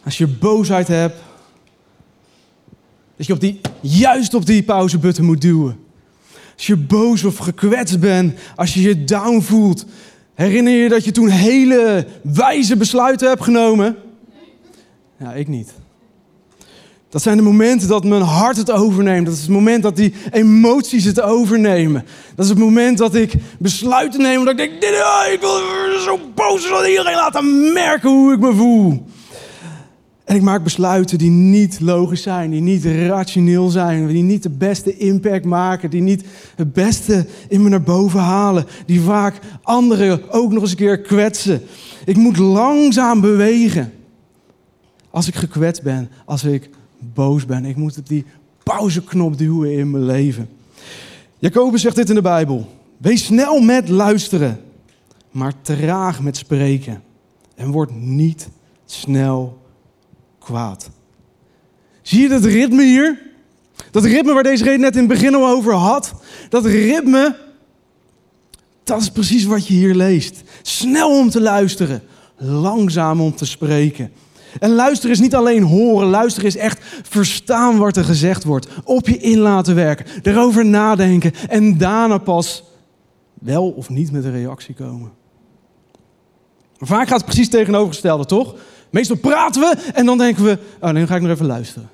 [0.04, 1.16] als je boosheid hebt,
[3.16, 5.78] dat je op die, juist op die pauzebutton moet duwen.
[6.54, 9.84] Als je boos of gekwetst bent, als je je down voelt,
[10.34, 13.96] Herinner je dat je toen hele wijze besluiten hebt genomen?
[15.16, 15.72] Ja, ik niet.
[17.14, 19.26] Dat zijn de momenten dat mijn hart het overneemt.
[19.26, 22.04] Dat is het moment dat die emoties het overnemen.
[22.34, 24.44] Dat is het moment dat ik besluiten neem.
[24.44, 24.90] Dat ik denk, dit,
[25.32, 25.58] ik wil
[25.98, 29.04] zo boos dat iedereen laten merken hoe ik me voel.
[30.24, 34.50] En ik maak besluiten die niet logisch zijn, die niet rationeel zijn, die niet de
[34.50, 36.24] beste impact maken, die niet
[36.56, 41.00] het beste in me naar boven halen, die vaak anderen ook nog eens een keer
[41.00, 41.62] kwetsen.
[42.04, 43.92] Ik moet langzaam bewegen.
[45.10, 46.70] Als ik gekwetst ben, als ik
[47.12, 47.64] boos ben.
[47.64, 48.24] Ik moet die
[48.62, 50.48] pauzeknop duwen in mijn leven.
[51.38, 52.68] Jacobus zegt dit in de Bijbel.
[52.96, 54.60] Wees snel met luisteren,
[55.30, 57.02] maar traag met spreken.
[57.54, 58.48] En word niet
[58.84, 59.58] snel
[60.38, 60.90] kwaad.
[62.02, 63.22] Zie je dat ritme hier?
[63.90, 66.14] Dat ritme waar deze reden net in het begin al over had.
[66.48, 67.36] Dat ritme,
[68.84, 70.42] dat is precies wat je hier leest.
[70.62, 72.02] Snel om te luisteren,
[72.36, 74.12] langzaam om te spreken.
[74.58, 78.68] En luisteren is niet alleen horen, luisteren is echt verstaan wat er gezegd wordt.
[78.84, 82.64] Op je in laten werken, erover nadenken en daarna pas
[83.40, 85.12] wel of niet met een reactie komen.
[86.78, 88.54] vaak gaat het precies tegenovergestelde, toch?
[88.90, 91.88] Meestal praten we en dan denken we, oh dan ga ik nog even luisteren.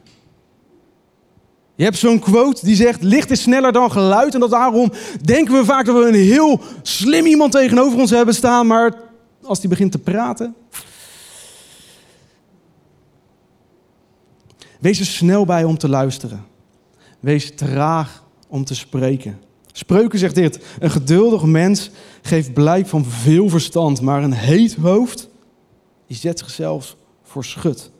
[1.80, 4.34] Je hebt zo'n quote die zegt, licht is sneller dan geluid.
[4.34, 4.92] En dat daarom
[5.22, 8.66] denken we vaak dat we een heel slim iemand tegenover ons hebben staan.
[8.66, 8.94] Maar
[9.42, 10.54] als die begint te praten,
[14.80, 16.44] Wees er snel bij om te luisteren.
[17.20, 19.38] Wees traag om te spreken.
[19.72, 21.90] Spreuken zegt dit: Een geduldig mens
[22.22, 25.28] geeft blijk van veel verstand, maar een heet hoofd
[26.06, 27.90] die zet zichzelf voor schut.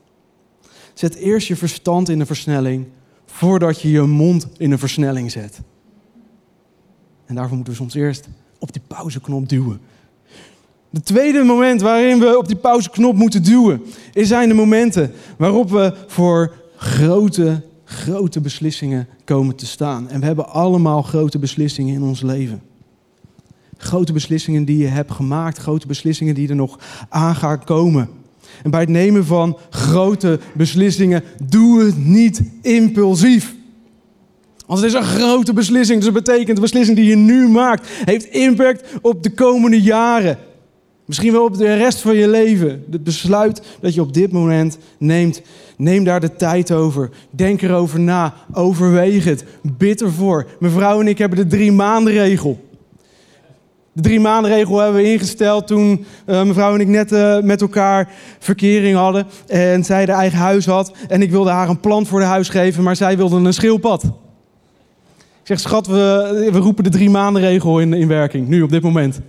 [0.95, 2.87] Zet eerst je verstand in een versnelling
[3.27, 5.61] voordat je je mond in een versnelling zet.
[7.27, 9.81] En daarvoor moeten we soms eerst op die pauzeknop duwen.
[10.90, 13.83] De tweede moment waarin we op die pauzeknop moeten duwen,
[14.14, 20.09] zijn de momenten waarop we voor grote, grote beslissingen komen te staan.
[20.09, 22.62] En we hebben allemaal grote beslissingen in ons leven.
[23.77, 28.09] Grote beslissingen die je hebt gemaakt, grote beslissingen die er nog aan gaan komen.
[28.62, 33.55] En bij het nemen van grote beslissingen, doe het niet impulsief.
[34.66, 36.03] Want het is een grote beslissing.
[36.03, 40.38] Dus dat betekent de beslissing die je nu maakt, heeft impact op de komende jaren.
[41.11, 42.85] Misschien wel op de rest van je leven.
[42.90, 45.42] Het besluit dat je op dit moment neemt.
[45.77, 47.11] Neem daar de tijd over.
[47.31, 48.35] Denk erover na.
[48.53, 49.44] Overweeg het.
[49.62, 50.46] Bid ervoor.
[50.59, 52.64] Mevrouw en ik hebben de drie maanden regel.
[53.92, 57.61] De drie maanden regel hebben we ingesteld toen uh, mevrouw en ik net uh, met
[57.61, 59.27] elkaar verkering hadden.
[59.46, 60.92] En zij de eigen huis had.
[61.09, 64.05] En ik wilde haar een plan voor de huis geven, maar zij wilde een schildpad.
[64.05, 64.11] Ik
[65.42, 68.49] zeg, schat, we, we roepen de drie maanden regel in, in werking.
[68.49, 69.20] Nu, op dit moment.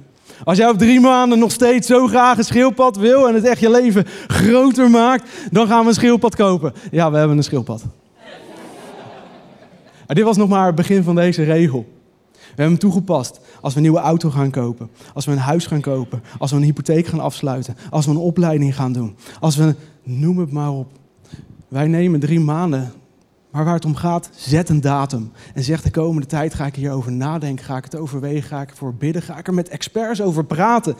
[0.43, 3.59] Als jij op drie maanden nog steeds zo graag een schildpad wil en het echt
[3.59, 6.73] je leven groter maakt, dan gaan we een schildpad kopen.
[6.91, 7.83] Ja, we hebben een schildpad.
[10.07, 11.85] En dit was nog maar het begin van deze regel.
[12.31, 15.65] We hebben hem toegepast als we een nieuwe auto gaan kopen, als we een huis
[15.65, 19.55] gaan kopen, als we een hypotheek gaan afsluiten, als we een opleiding gaan doen, als
[19.55, 20.91] we, noem het maar op.
[21.67, 22.93] Wij nemen drie maanden
[23.51, 25.31] maar waar het om gaat, zet een datum.
[25.53, 28.69] En zeg de komende tijd ga ik hierover nadenken, ga ik het overwegen, ga ik
[28.69, 30.95] ervoor bidden, ga ik er met experts over praten.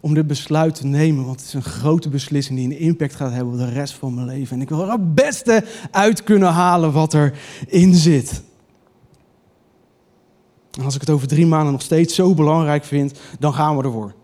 [0.00, 3.32] Om dit besluit te nemen, want het is een grote beslissing die een impact gaat
[3.32, 4.56] hebben op de rest van mijn leven.
[4.56, 8.42] En ik wil er het beste uit kunnen halen wat erin zit.
[10.78, 13.82] En als ik het over drie maanden nog steeds zo belangrijk vind, dan gaan we
[13.82, 14.14] ervoor.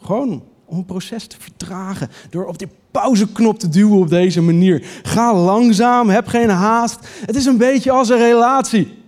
[0.00, 2.08] Gewoon om een proces te vertragen.
[2.30, 4.86] Door op die pauzeknop te duwen op deze manier.
[5.02, 6.98] Ga langzaam, heb geen haast.
[7.26, 9.00] Het is een beetje als een relatie.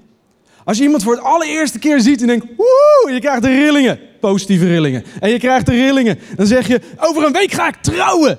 [0.64, 3.98] Als je iemand voor het allereerste keer ziet en denkt, woe, je krijgt de rillingen.
[4.20, 5.04] Positieve rillingen.
[5.20, 6.18] En je krijgt de rillingen.
[6.36, 8.38] Dan zeg je, over een week ga ik trouwen.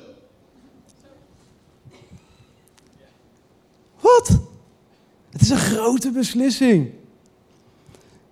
[3.99, 4.29] Wat?
[5.31, 6.89] Het is een grote beslissing.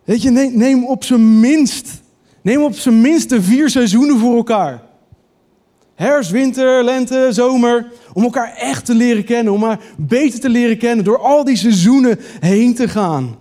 [0.04, 2.02] Weet je, neem, op zijn minst
[2.44, 4.83] Neem op zijn minst de vier seizoenen voor elkaar.
[5.96, 7.92] Herfst, winter, lente, zomer.
[8.14, 9.54] Om elkaar echt te leren kennen.
[9.54, 11.06] Om maar beter te leren kennen.
[11.06, 13.36] Door al die seizoenen heen te gaan.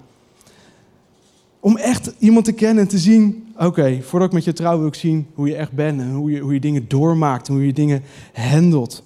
[1.60, 3.52] Om echt iemand te kennen en te zien.
[3.58, 6.00] Oké, voordat ik met je trouw wil ik zien hoe je echt bent.
[6.00, 7.48] En hoe je, hoe je dingen doormaakt.
[7.48, 9.02] En hoe je dingen handelt.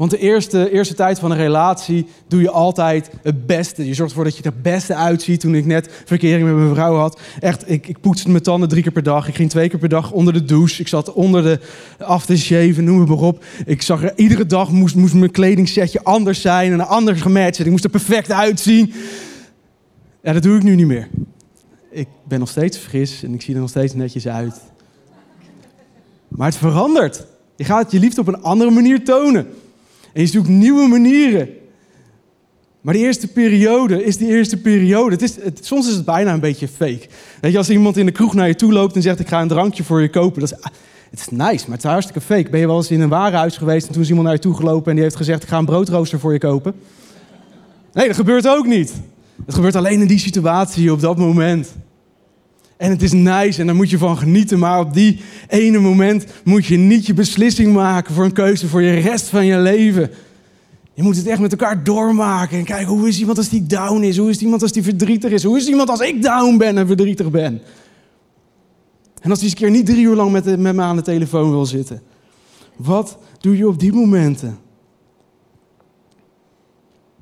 [0.00, 3.86] Want de eerste, eerste tijd van een relatie doe je altijd het beste.
[3.86, 5.40] Je zorgt ervoor dat je er het beste uitziet.
[5.40, 7.20] Toen ik net verkering met mijn vrouw had.
[7.40, 9.28] Echt, ik, ik poetste mijn tanden drie keer per dag.
[9.28, 10.80] Ik ging twee keer per dag onder de douche.
[10.80, 11.60] Ik zat onder de
[11.98, 13.44] aftershave, noem het maar op.
[13.66, 17.58] Ik zag er iedere dag moest, moest mijn kledingsetje anders zijn en anders gematcht.
[17.58, 18.92] Ik moest er perfect uitzien.
[20.22, 21.08] Ja, dat doe ik nu niet meer.
[21.90, 24.60] ik ben nog steeds fris en ik zie er nog steeds netjes uit.
[26.28, 27.26] Maar het verandert.
[27.56, 29.46] Je gaat je liefde op een andere manier tonen.
[30.12, 31.48] En je zoekt nieuwe manieren.
[32.80, 35.10] Maar die eerste periode is die eerste periode.
[35.10, 37.08] Het is, het, soms is het bijna een beetje fake.
[37.40, 39.40] Weet je, als iemand in de kroeg naar je toe loopt en zegt: Ik ga
[39.40, 40.40] een drankje voor je kopen.
[40.40, 40.58] Dat is,
[41.10, 42.50] het is nice, maar het is hartstikke fake.
[42.50, 44.54] Ben je wel eens in een warenhuis geweest en toen is iemand naar je toe
[44.54, 46.74] gelopen en die heeft gezegd: Ik ga een broodrooster voor je kopen?
[47.92, 48.92] Nee, dat gebeurt ook niet.
[49.46, 51.72] Het gebeurt alleen in die situatie, op dat moment.
[52.80, 54.58] En het is nice en daar moet je van genieten.
[54.58, 58.82] Maar op die ene moment moet je niet je beslissing maken voor een keuze voor
[58.82, 60.10] je rest van je leven.
[60.94, 62.58] Je moet het echt met elkaar doormaken.
[62.58, 64.16] En kijken, hoe is iemand als die down is?
[64.16, 65.42] Hoe is iemand als die verdrietig is?
[65.42, 67.60] Hoe is iemand als ik down ben en verdrietig ben?
[69.20, 71.02] En als hij eens een keer niet drie uur lang met, met me aan de
[71.02, 72.02] telefoon wil zitten.
[72.76, 74.58] Wat doe je op die momenten?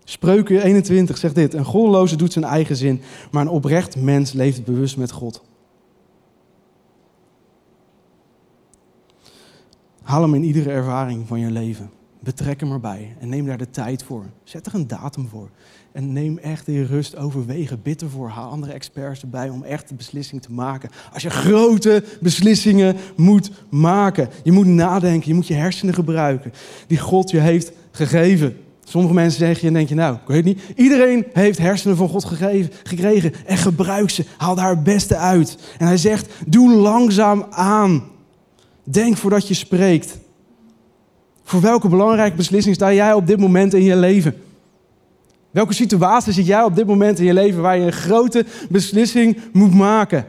[0.05, 3.01] Spreuken 21 zegt dit: Een goddeloze doet zijn eigen zin,
[3.31, 5.47] maar een oprecht mens leeft bewust met God.
[10.09, 11.91] Haal hem in iedere ervaring van je leven.
[12.21, 14.25] Betrek hem erbij en neem daar de tijd voor.
[14.45, 15.51] Zet er een datum voor.
[15.93, 17.83] En neem echt in rust overwegen.
[17.83, 18.29] Bid ervoor.
[18.29, 20.91] Haal andere experts erbij om echt de beslissing te maken.
[21.13, 24.29] Als je grote beslissingen moet maken.
[24.43, 25.29] Je moet nadenken.
[25.29, 26.53] Je moet je hersenen gebruiken.
[26.87, 28.57] Die God je heeft gegeven.
[28.85, 30.61] Sommige mensen zeggen je en denk je, nou, ik weet niet.
[30.77, 34.25] Iedereen heeft hersenen van God gegeven, gekregen en gebruik ze.
[34.37, 35.59] Haal daar het beste uit.
[35.79, 38.17] En hij zegt, doe langzaam aan.
[38.91, 40.19] Denk voordat je spreekt.
[41.43, 44.35] Voor welke belangrijke beslissing sta jij op dit moment in je leven?
[45.51, 49.39] Welke situatie zit jij op dit moment in je leven waar je een grote beslissing
[49.53, 50.27] moet maken?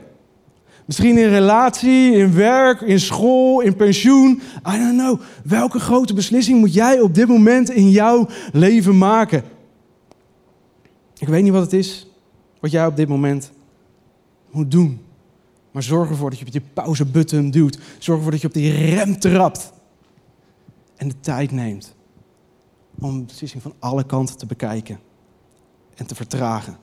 [0.85, 4.41] Misschien in relatie, in werk, in school, in pensioen.
[4.73, 5.21] I don't know.
[5.43, 9.43] Welke grote beslissing moet jij op dit moment in jouw leven maken?
[11.17, 12.07] Ik weet niet wat het is,
[12.59, 13.51] wat jij op dit moment
[14.51, 14.99] moet doen.
[15.79, 17.79] Maar zorg ervoor dat je op die pauzebutton duwt.
[17.99, 19.71] Zorg ervoor dat je op die rem trapt.
[20.95, 21.95] En de tijd neemt
[22.99, 24.99] om de beslissing van alle kanten te bekijken
[25.95, 26.77] en te vertragen.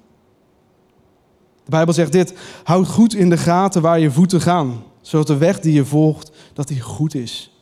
[1.64, 2.34] De Bijbel zegt dit:
[2.64, 6.30] houd goed in de gaten waar je voeten gaan, zodat de weg die je volgt,
[6.52, 7.52] dat die goed is.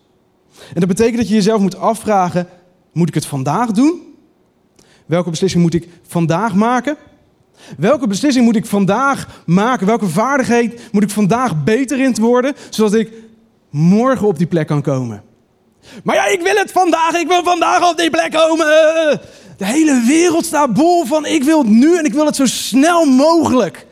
[0.74, 2.48] En dat betekent dat je jezelf moet afvragen:
[2.92, 4.02] moet ik het vandaag doen?
[5.06, 6.96] Welke beslissing moet ik vandaag maken?
[7.78, 9.86] Welke beslissing moet ik vandaag maken?
[9.86, 13.12] Welke vaardigheid moet ik vandaag beter in worden, zodat ik
[13.70, 15.22] morgen op die plek kan komen?
[16.04, 18.66] Maar ja, ik wil het vandaag, ik wil vandaag op die plek komen.
[19.56, 22.46] De hele wereld staat bol van ik wil het nu en ik wil het zo
[22.46, 23.86] snel mogelijk.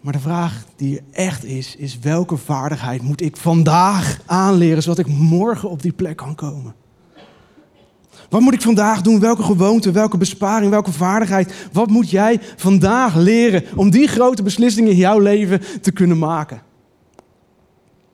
[0.00, 4.98] Maar de vraag die er echt is, is welke vaardigheid moet ik vandaag aanleren zodat
[4.98, 6.74] ik morgen op die plek kan komen?
[8.34, 9.20] Wat moet ik vandaag doen?
[9.20, 11.68] Welke gewoonte, welke besparing, welke vaardigheid?
[11.72, 16.62] Wat moet jij vandaag leren om die grote beslissingen in jouw leven te kunnen maken?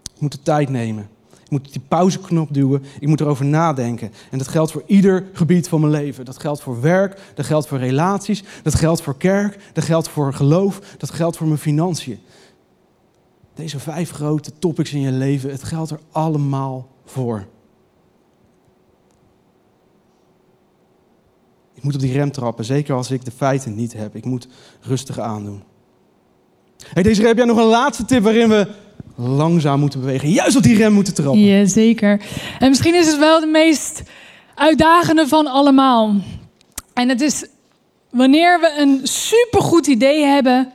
[0.03, 1.09] Je moet de tijd nemen.
[1.45, 2.83] Ik moet die pauzeknop duwen.
[2.99, 4.13] Ik moet erover nadenken.
[4.31, 6.25] En dat geldt voor ieder gebied van mijn leven.
[6.25, 10.35] Dat geldt voor werk, dat geldt voor relaties, dat geldt voor kerk, dat geldt voor
[10.35, 12.19] geloof, dat geldt voor mijn financiën.
[13.55, 17.47] Deze vijf grote topics in je leven, het geldt er allemaal voor.
[21.81, 24.17] Ik moet op die rem trappen, zeker als ik de feiten niet heb.
[24.17, 24.49] Ik moet
[24.81, 25.63] rustig aandoen.
[26.93, 28.67] Hey, deze heb jij nog een laatste tip waarin we
[29.17, 30.31] langzaam moeten bewegen.
[30.31, 31.41] Juist op die rem moeten trappen.
[31.41, 32.21] Ja, zeker.
[32.59, 34.03] En misschien is het wel de meest
[34.55, 36.15] uitdagende van allemaal.
[36.95, 37.47] En het is
[38.11, 40.73] wanneer we een supergoed idee hebben,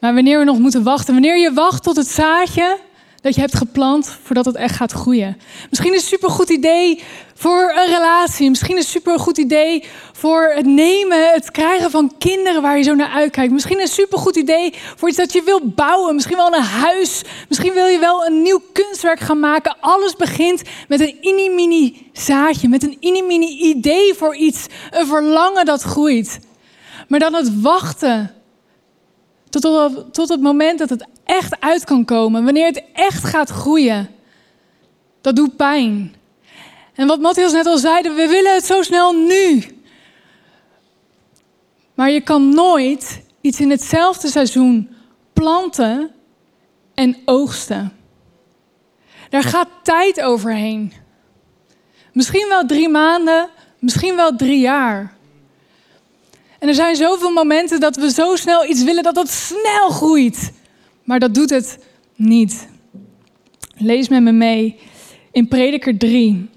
[0.00, 1.12] maar wanneer we nog moeten wachten.
[1.12, 2.78] Wanneer je wacht tot het zaadje
[3.22, 5.36] dat je hebt geplant voordat het echt gaat groeien.
[5.70, 7.02] Misschien is een supergoed idee
[7.34, 8.48] voor een relatie.
[8.48, 12.94] Misschien is een supergoed idee voor het nemen, het krijgen van kinderen waar je zo
[12.94, 13.52] naar uitkijkt.
[13.52, 16.14] Misschien is een supergoed idee voor iets dat je wil bouwen.
[16.14, 17.22] Misschien wel een huis.
[17.48, 19.76] Misschien wil je wel een nieuw kunstwerk gaan maken.
[19.80, 24.66] Alles begint met een mini-mini zaadje, met een mini-mini idee voor iets.
[24.90, 26.40] Een verlangen dat groeit.
[27.08, 28.34] Maar dan het wachten
[29.48, 29.62] tot
[30.12, 32.44] tot het moment dat het echt uit kan komen.
[32.44, 34.08] Wanneer het echt gaat groeien.
[35.20, 36.14] Dat doet pijn.
[36.94, 39.64] En wat Matthias net al zei, we willen het zo snel nu.
[41.94, 44.90] Maar je kan nooit iets in hetzelfde seizoen
[45.32, 46.10] planten
[46.94, 47.92] en oogsten.
[49.30, 50.92] Daar gaat tijd overheen.
[52.12, 53.48] Misschien wel drie maanden,
[53.78, 55.14] misschien wel drie jaar.
[56.58, 60.52] En er zijn zoveel momenten dat we zo snel iets willen dat dat snel groeit.
[61.04, 61.78] Maar dat doet het
[62.16, 62.68] niet.
[63.76, 64.76] Lees met me mee
[65.32, 66.48] in Prediker 3.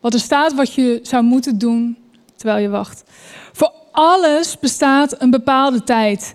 [0.00, 1.96] Wat er staat wat je zou moeten doen
[2.36, 3.02] terwijl je wacht.
[3.52, 6.34] Voor alles bestaat een bepaalde tijd.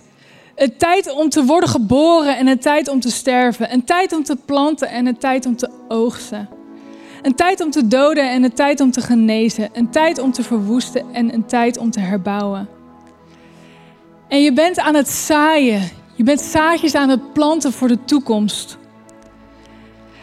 [0.55, 3.73] Een tijd om te worden geboren en een tijd om te sterven.
[3.73, 6.49] Een tijd om te planten en een tijd om te oogsten.
[7.21, 9.69] Een tijd om te doden en een tijd om te genezen.
[9.73, 12.67] Een tijd om te verwoesten en een tijd om te herbouwen.
[14.27, 15.89] En je bent aan het zaaien.
[16.15, 18.77] Je bent zaadjes aan het planten voor de toekomst.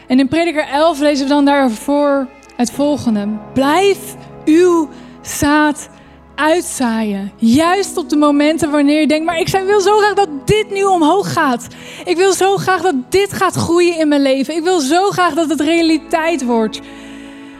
[0.07, 3.27] En in Prediker 11 lezen we dan daarvoor het volgende.
[3.53, 4.15] Blijf
[4.45, 4.89] uw
[5.21, 5.89] zaad
[6.35, 7.31] uitzaaien.
[7.37, 10.83] Juist op de momenten wanneer je denkt, maar ik wil zo graag dat dit nu
[10.83, 11.67] omhoog gaat.
[12.05, 14.55] Ik wil zo graag dat dit gaat groeien in mijn leven.
[14.55, 16.79] Ik wil zo graag dat het realiteit wordt.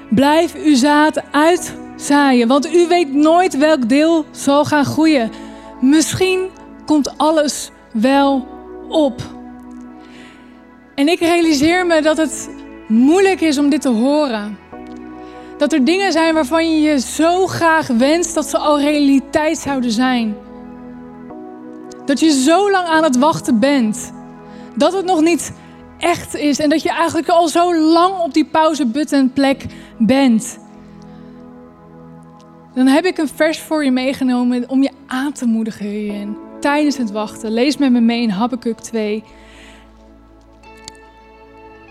[0.09, 5.31] Blijf uw zaad uitzaaien, want u weet nooit welk deel zal gaan groeien.
[5.79, 6.49] Misschien
[6.85, 8.47] komt alles wel
[8.89, 9.21] op.
[10.95, 12.49] En ik realiseer me dat het
[12.87, 14.57] moeilijk is om dit te horen.
[15.57, 19.91] Dat er dingen zijn waarvan je je zo graag wenst dat ze al realiteit zouden
[19.91, 20.35] zijn.
[22.05, 24.13] Dat je zo lang aan het wachten bent.
[24.75, 25.53] Dat het nog niet
[25.97, 26.59] echt is.
[26.59, 29.65] En dat je eigenlijk al zo lang op die pauzebutton plek
[29.97, 30.59] bent.
[32.73, 36.50] Dan heb ik een vers voor je meegenomen om je aan te moedigen hierin.
[36.61, 37.51] Tijdens het wachten.
[37.51, 39.23] Lees met me mee in Habakkuk 2.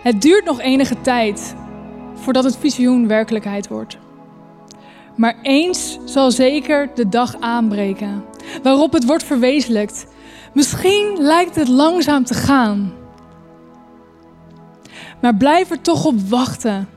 [0.03, 1.55] Het duurt nog enige tijd
[2.15, 3.99] voordat het visioen werkelijkheid wordt.
[5.17, 8.25] Maar eens zal zeker de dag aanbreken
[8.63, 10.07] waarop het wordt verwezenlijkt.
[10.55, 12.93] Misschien lijkt het langzaam te gaan.
[15.21, 16.89] Maar blijf er toch op wachten,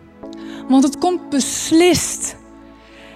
[0.67, 2.35] want het komt beslist.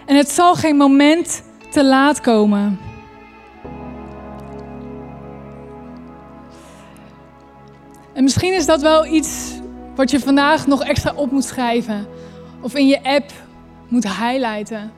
[0.05, 2.86] En het zal geen moment te laat komen.
[8.17, 9.51] En misschien is dat wel iets
[9.95, 12.07] wat je vandaag nog extra op moet schrijven.
[12.61, 13.31] Of in je app
[13.87, 14.91] moet highlighten.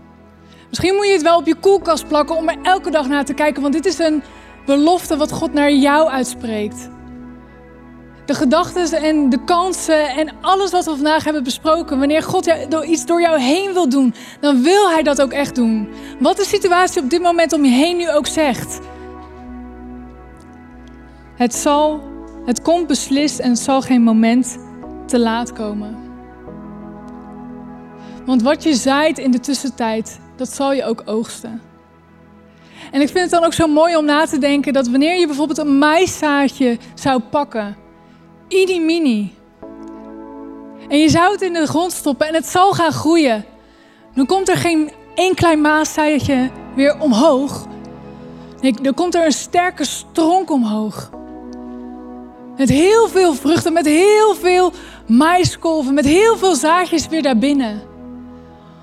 [0.70, 3.34] Misschien moet je het wel op je koelkast plakken om er elke dag naar te
[3.34, 3.62] kijken.
[3.62, 4.24] Want dit is een
[4.66, 6.90] belofte wat God naar jou uitspreekt.
[8.26, 12.00] De gedachten en de kansen en alles wat we vandaag hebben besproken.
[12.00, 12.54] Wanneer God
[12.86, 15.90] iets door jou heen wil doen, dan wil Hij dat ook echt doen.
[16.20, 18.80] Wat de situatie op dit moment om je heen nu ook zegt.
[21.36, 22.02] Het zal,
[22.50, 24.58] het komt beslist en zal geen moment
[25.06, 25.98] te laat komen.
[28.26, 31.62] Want wat je zaait in de tussentijd, dat zal je ook oogsten.
[32.92, 35.26] En ik vind het dan ook zo mooi om na te denken dat wanneer je
[35.28, 37.78] bijvoorbeeld een maiszaadje zou pakken,
[38.48, 39.34] idi mini,
[40.88, 43.46] en je zou het in de grond stoppen en het zal gaan groeien,
[44.14, 47.68] dan komt er geen één klein maiszaadje weer omhoog.
[48.62, 51.18] Nee, dan komt er een sterke stronk omhoog.
[52.60, 54.72] Met heel veel vruchten, met heel veel
[55.08, 57.82] maiskolven, met heel veel zaadjes weer daarbinnen.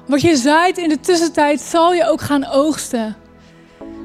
[0.07, 3.17] Wat je zaait in de tussentijd zal je ook gaan oogsten.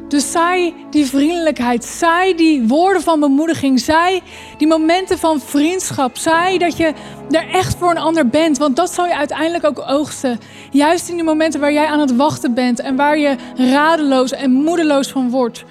[0.08, 4.22] Dus saai die vriendelijkheid, saai die woorden van bemoediging, saai
[4.58, 6.94] die momenten van vriendschap, saai dat je
[7.30, 10.40] er echt voor een ander bent, want dat zal je uiteindelijk ook oogsten.
[10.72, 14.52] Juist in die momenten waar jij aan het wachten bent en waar je radeloos en
[14.52, 15.64] moedeloos van wordt.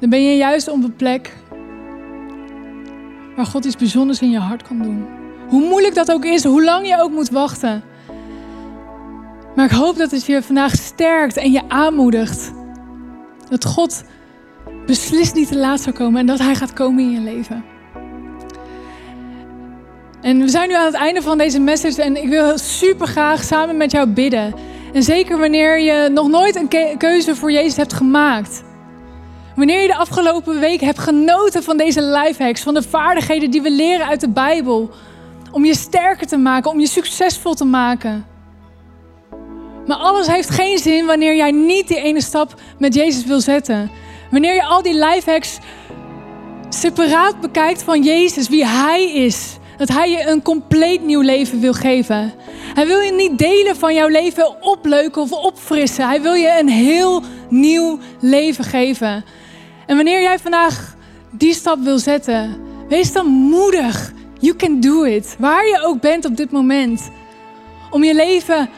[0.00, 1.32] Dan ben je juist op een plek
[3.36, 5.06] waar God iets bijzonders in je hart kan doen.
[5.48, 7.82] Hoe moeilijk dat ook is, hoe lang je ook moet wachten.
[9.54, 12.52] Maar ik hoop dat het je vandaag sterkt en je aanmoedigt.
[13.48, 14.04] Dat God
[14.86, 17.64] beslist niet te laat zou komen en dat Hij gaat komen in je leven.
[20.20, 23.44] En we zijn nu aan het einde van deze message en ik wil super graag
[23.44, 24.54] samen met jou bidden.
[24.92, 28.64] En zeker wanneer je nog nooit een keuze voor Jezus hebt gemaakt.
[29.54, 33.70] Wanneer je de afgelopen week hebt genoten van deze lifehacks, van de vaardigheden die we
[33.70, 34.90] leren uit de Bijbel,
[35.52, 38.26] om je sterker te maken, om je succesvol te maken.
[39.86, 43.90] Maar alles heeft geen zin wanneer jij niet die ene stap met Jezus wil zetten.
[44.30, 45.58] Wanneer je al die lifehacks
[46.68, 49.56] separaat bekijkt van Jezus, wie Hij is.
[49.76, 52.32] Dat Hij je een compleet nieuw leven wil geven.
[52.74, 56.08] Hij wil je niet delen van jouw leven opleuken of opfrissen.
[56.08, 59.24] Hij wil je een heel nieuw leven geven.
[59.86, 60.94] En wanneer jij vandaag
[61.30, 62.56] die stap wil zetten,
[62.88, 64.12] wees dan moedig.
[64.38, 65.36] You can do it.
[65.38, 67.10] Waar je ook bent op dit moment.
[67.90, 68.68] Om je leven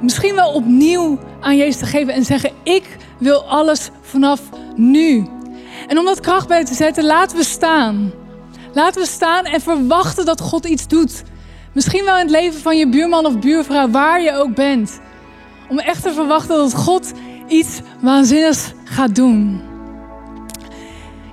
[0.00, 4.40] misschien wel opnieuw aan Jezus te geven en zeggen: Ik wil alles vanaf
[4.76, 5.26] nu.
[5.88, 8.12] En om dat kracht bij te zetten, laten we staan.
[8.72, 11.22] Laten we staan en verwachten dat God iets doet.
[11.72, 15.00] Misschien wel in het leven van je buurman of buurvrouw, waar je ook bent.
[15.68, 17.12] Om echt te verwachten dat God
[17.48, 19.71] iets waanzinnigs gaat doen.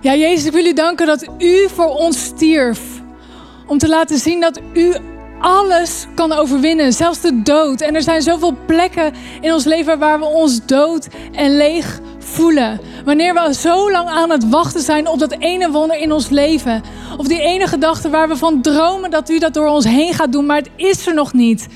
[0.02, 2.80] Ja, Jezus, ik wil u danken dat u voor ons stierf.
[3.68, 4.96] Om te laten zien dat u
[5.40, 7.82] alles kan overwinnen, zelfs de dood.
[7.82, 12.80] En er zijn zoveel plekken in ons leven waar we ons dood en leeg voelen.
[13.06, 16.84] Wanneer we zo lang aan het wachten zijn op dat ene wonder in ons leven.
[17.18, 20.32] Of die ene gedachte waar we van dromen dat u dat door ons heen gaat
[20.32, 21.68] doen, maar het is er nog niet.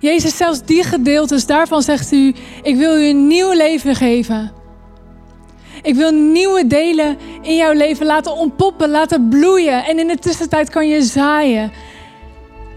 [0.00, 4.61] Jezus, zelfs die gedeeltes, daarvan zegt u, ik wil u een nieuw leven geven.
[5.82, 9.84] Ik wil nieuwe delen in jouw leven laten ontpoppen, laten bloeien.
[9.84, 11.72] En in de tussentijd kan je zaaien.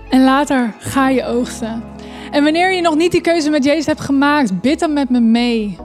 [0.10, 1.84] En later ga je oogsten.
[2.32, 5.20] En wanneer je nog niet die keuze met Jezus hebt gemaakt, bid dan met me
[5.20, 5.78] mee.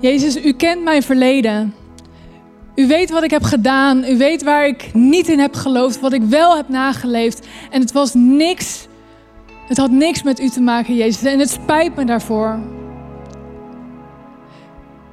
[0.00, 1.74] Jezus, u kent mijn verleden.
[2.74, 4.04] U weet wat ik heb gedaan.
[4.04, 7.46] U weet waar ik niet in heb geloofd, wat ik wel heb nageleefd.
[7.70, 8.88] En het was niks.
[9.70, 11.22] Het had niks met u te maken, Jezus.
[11.22, 12.58] En het spijt me daarvoor.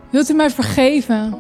[0.10, 1.38] Wilt u mij vergeven?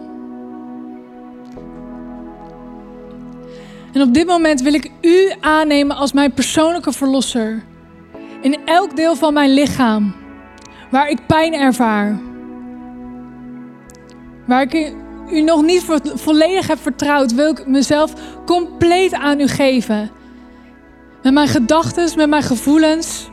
[3.93, 7.63] En op dit moment wil ik u aannemen als mijn persoonlijke verlosser.
[8.41, 10.15] In elk deel van mijn lichaam
[10.91, 12.19] waar ik pijn ervaar.
[14.45, 14.93] Waar ik
[15.31, 18.13] u nog niet volledig heb vertrouwd, wil ik mezelf
[18.45, 20.16] compleet aan u geven.
[21.23, 23.29] Met mijn gedachten, met mijn gevoelens.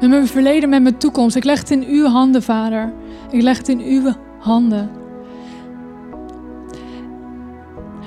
[0.00, 1.36] Met mijn verleden, met mijn toekomst.
[1.36, 2.92] Ik leg het in uw handen, Vader.
[3.30, 4.90] Ik leg het in uw handen.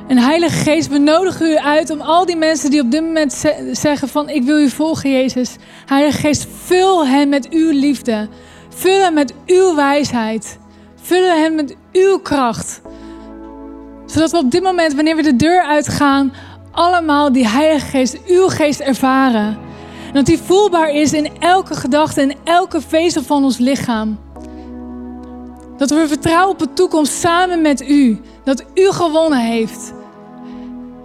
[0.08, 3.46] En Heilige Geest, we nodigen u uit om al die mensen die op dit moment
[3.72, 5.56] zeggen van ik wil u volgen, Jezus.
[5.86, 8.28] Heilige Geest, vul hen met uw liefde.
[8.70, 10.60] Vul hen met uw wijsheid.
[11.02, 12.82] Vul hen met uw kracht.
[14.06, 16.34] Zodat we op dit moment, wanneer we de deur uitgaan,
[16.78, 19.58] allemaal die Heilige Geest, uw geest ervaren.
[20.08, 24.20] En dat die voelbaar is in elke gedachte en elke vezel van ons lichaam.
[25.78, 28.22] Dat we vertrouwen op de toekomst samen met u.
[28.44, 29.94] Dat u gewonnen heeft.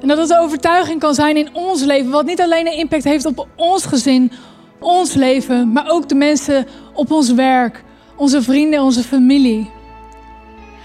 [0.01, 2.11] En dat het een overtuiging kan zijn in ons leven.
[2.11, 4.33] Wat niet alleen een impact heeft op ons gezin,
[4.79, 5.73] ons leven.
[5.73, 7.85] Maar ook de mensen op ons werk.
[8.17, 9.71] Onze vrienden, onze familie.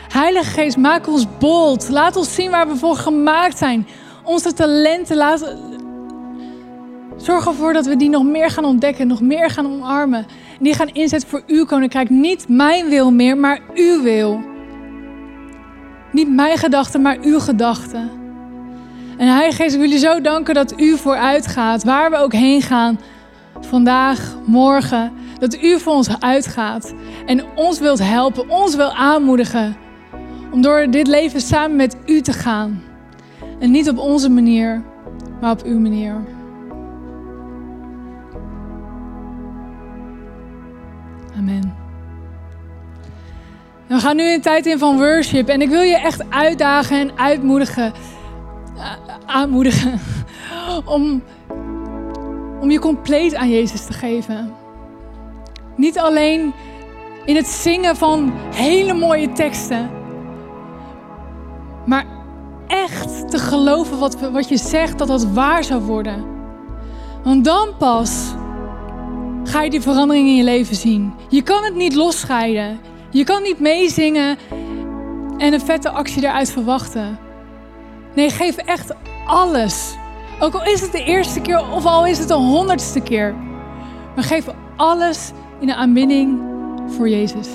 [0.08, 1.90] Heilige Geest, maak ons bold.
[1.90, 3.88] Laat ons zien waar we voor gemaakt zijn.
[4.28, 5.56] Onze talenten, laat...
[7.18, 10.20] Zorg ervoor dat we die nog meer gaan ontdekken, nog meer gaan omarmen.
[10.58, 12.10] En die gaan inzetten voor uw koninkrijk.
[12.10, 14.40] Niet mijn wil meer, maar uw wil.
[16.12, 18.12] Niet mijn gedachten, maar uw gedachten.
[19.18, 22.34] En Heilige Geest, ik wil je zo danken dat u vooruit gaat, waar we ook
[22.34, 23.00] heen gaan.
[23.60, 26.94] Vandaag, morgen, dat u voor ons uitgaat
[27.26, 29.76] en ons wilt helpen, ons wil aanmoedigen
[30.52, 32.87] om door dit leven samen met u te gaan.
[33.60, 34.84] En niet op onze manier,
[35.42, 36.16] maar op uw manier.
[41.38, 41.76] Amen.
[43.88, 47.18] We gaan nu een tijd in van worship en ik wil je echt uitdagen en
[47.18, 47.94] uitmoedigen,
[48.78, 48.92] eh,
[49.26, 50.00] aanmoedigen
[50.96, 51.24] om,
[52.60, 54.54] om je compleet aan Jezus te geven.
[55.76, 56.54] Niet alleen
[57.26, 59.90] in het zingen van hele mooie teksten,
[61.86, 62.17] maar
[62.68, 66.26] echt te geloven wat, wat je zegt, dat dat waar zou worden.
[67.24, 68.34] Want dan pas
[69.44, 71.14] ga je die verandering in je leven zien.
[71.30, 72.80] Je kan het niet losscheiden.
[73.10, 74.38] Je kan niet meezingen
[75.38, 77.20] en een vette actie eruit verwachten.
[78.16, 78.94] Nee, geef echt
[79.28, 79.96] alles.
[80.40, 83.36] Ook al is het de eerste keer of al is het de honderdste keer.
[84.16, 84.46] Maar geef
[84.76, 86.40] alles in de aanbidding
[86.88, 87.48] voor Jezus.